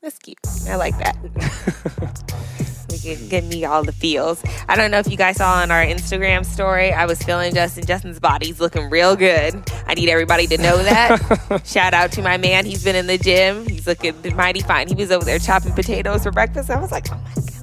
[0.02, 0.38] That's cute.
[0.68, 1.16] I like that.
[2.90, 4.42] we Give give me all the feels.
[4.68, 6.92] I don't know if you guys saw on our Instagram story.
[6.92, 7.86] I was feeling Justin.
[7.86, 9.54] Justin's body's looking real good.
[9.86, 11.62] I need everybody to know that.
[11.66, 12.66] Shout out to my man.
[12.66, 13.66] He's been in the gym.
[13.66, 14.88] He's looking mighty fine.
[14.88, 16.70] He was over there chopping potatoes for breakfast.
[16.70, 17.53] I was like, oh my god,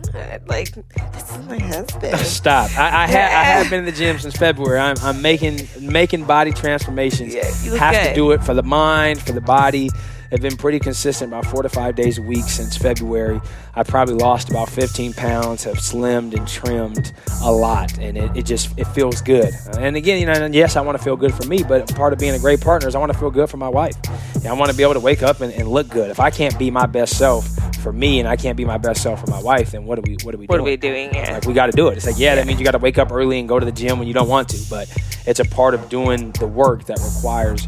[0.48, 0.74] like
[1.14, 2.18] this is my husband.
[2.20, 2.70] Stop.
[2.78, 4.80] I, I, ha- I have been in the gym since February.
[4.80, 7.34] I'm, I'm making making body transformations.
[7.34, 8.10] Yeah, you have good.
[8.10, 9.90] to do it for the mind, for the body.
[10.32, 13.42] I've been pretty consistent, about four to five days a week since February.
[13.76, 17.12] I probably lost about 15 pounds, have slimmed and trimmed
[17.44, 19.54] a lot, and it, it just it feels good.
[19.78, 22.14] And again, you know, and yes, I want to feel good for me, but part
[22.14, 23.96] of being a great partner is I want to feel good for my wife.
[24.42, 26.10] Yeah, I want to be able to wake up and, and look good.
[26.10, 27.48] If I can't be my best self
[27.84, 30.04] for me, and I can't be my best self for my wife, then what are
[30.04, 30.66] we what are we What are doing?
[30.72, 31.14] we doing?
[31.14, 31.34] Yeah.
[31.34, 31.98] Like we got to do it.
[31.98, 33.72] It's like yeah, that means you got to wake up early and go to the
[33.72, 34.88] gym when you don't want to, but
[35.26, 37.68] it's a part of doing the work that requires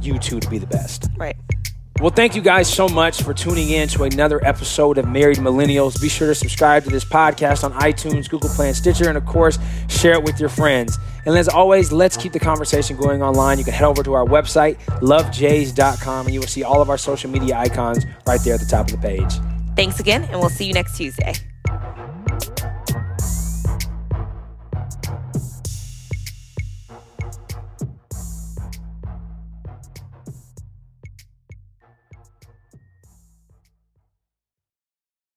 [0.00, 1.08] you two to be the best.
[1.16, 1.36] Right.
[2.02, 6.02] Well, thank you guys so much for tuning in to another episode of Married Millennials.
[6.02, 9.24] Be sure to subscribe to this podcast on iTunes, Google Play, and Stitcher, and of
[9.24, 10.98] course, share it with your friends.
[11.26, 13.58] And as always, let's keep the conversation going online.
[13.58, 16.98] You can head over to our website, lovejays.com, and you will see all of our
[16.98, 19.34] social media icons right there at the top of the page.
[19.76, 21.34] Thanks again, and we'll see you next Tuesday.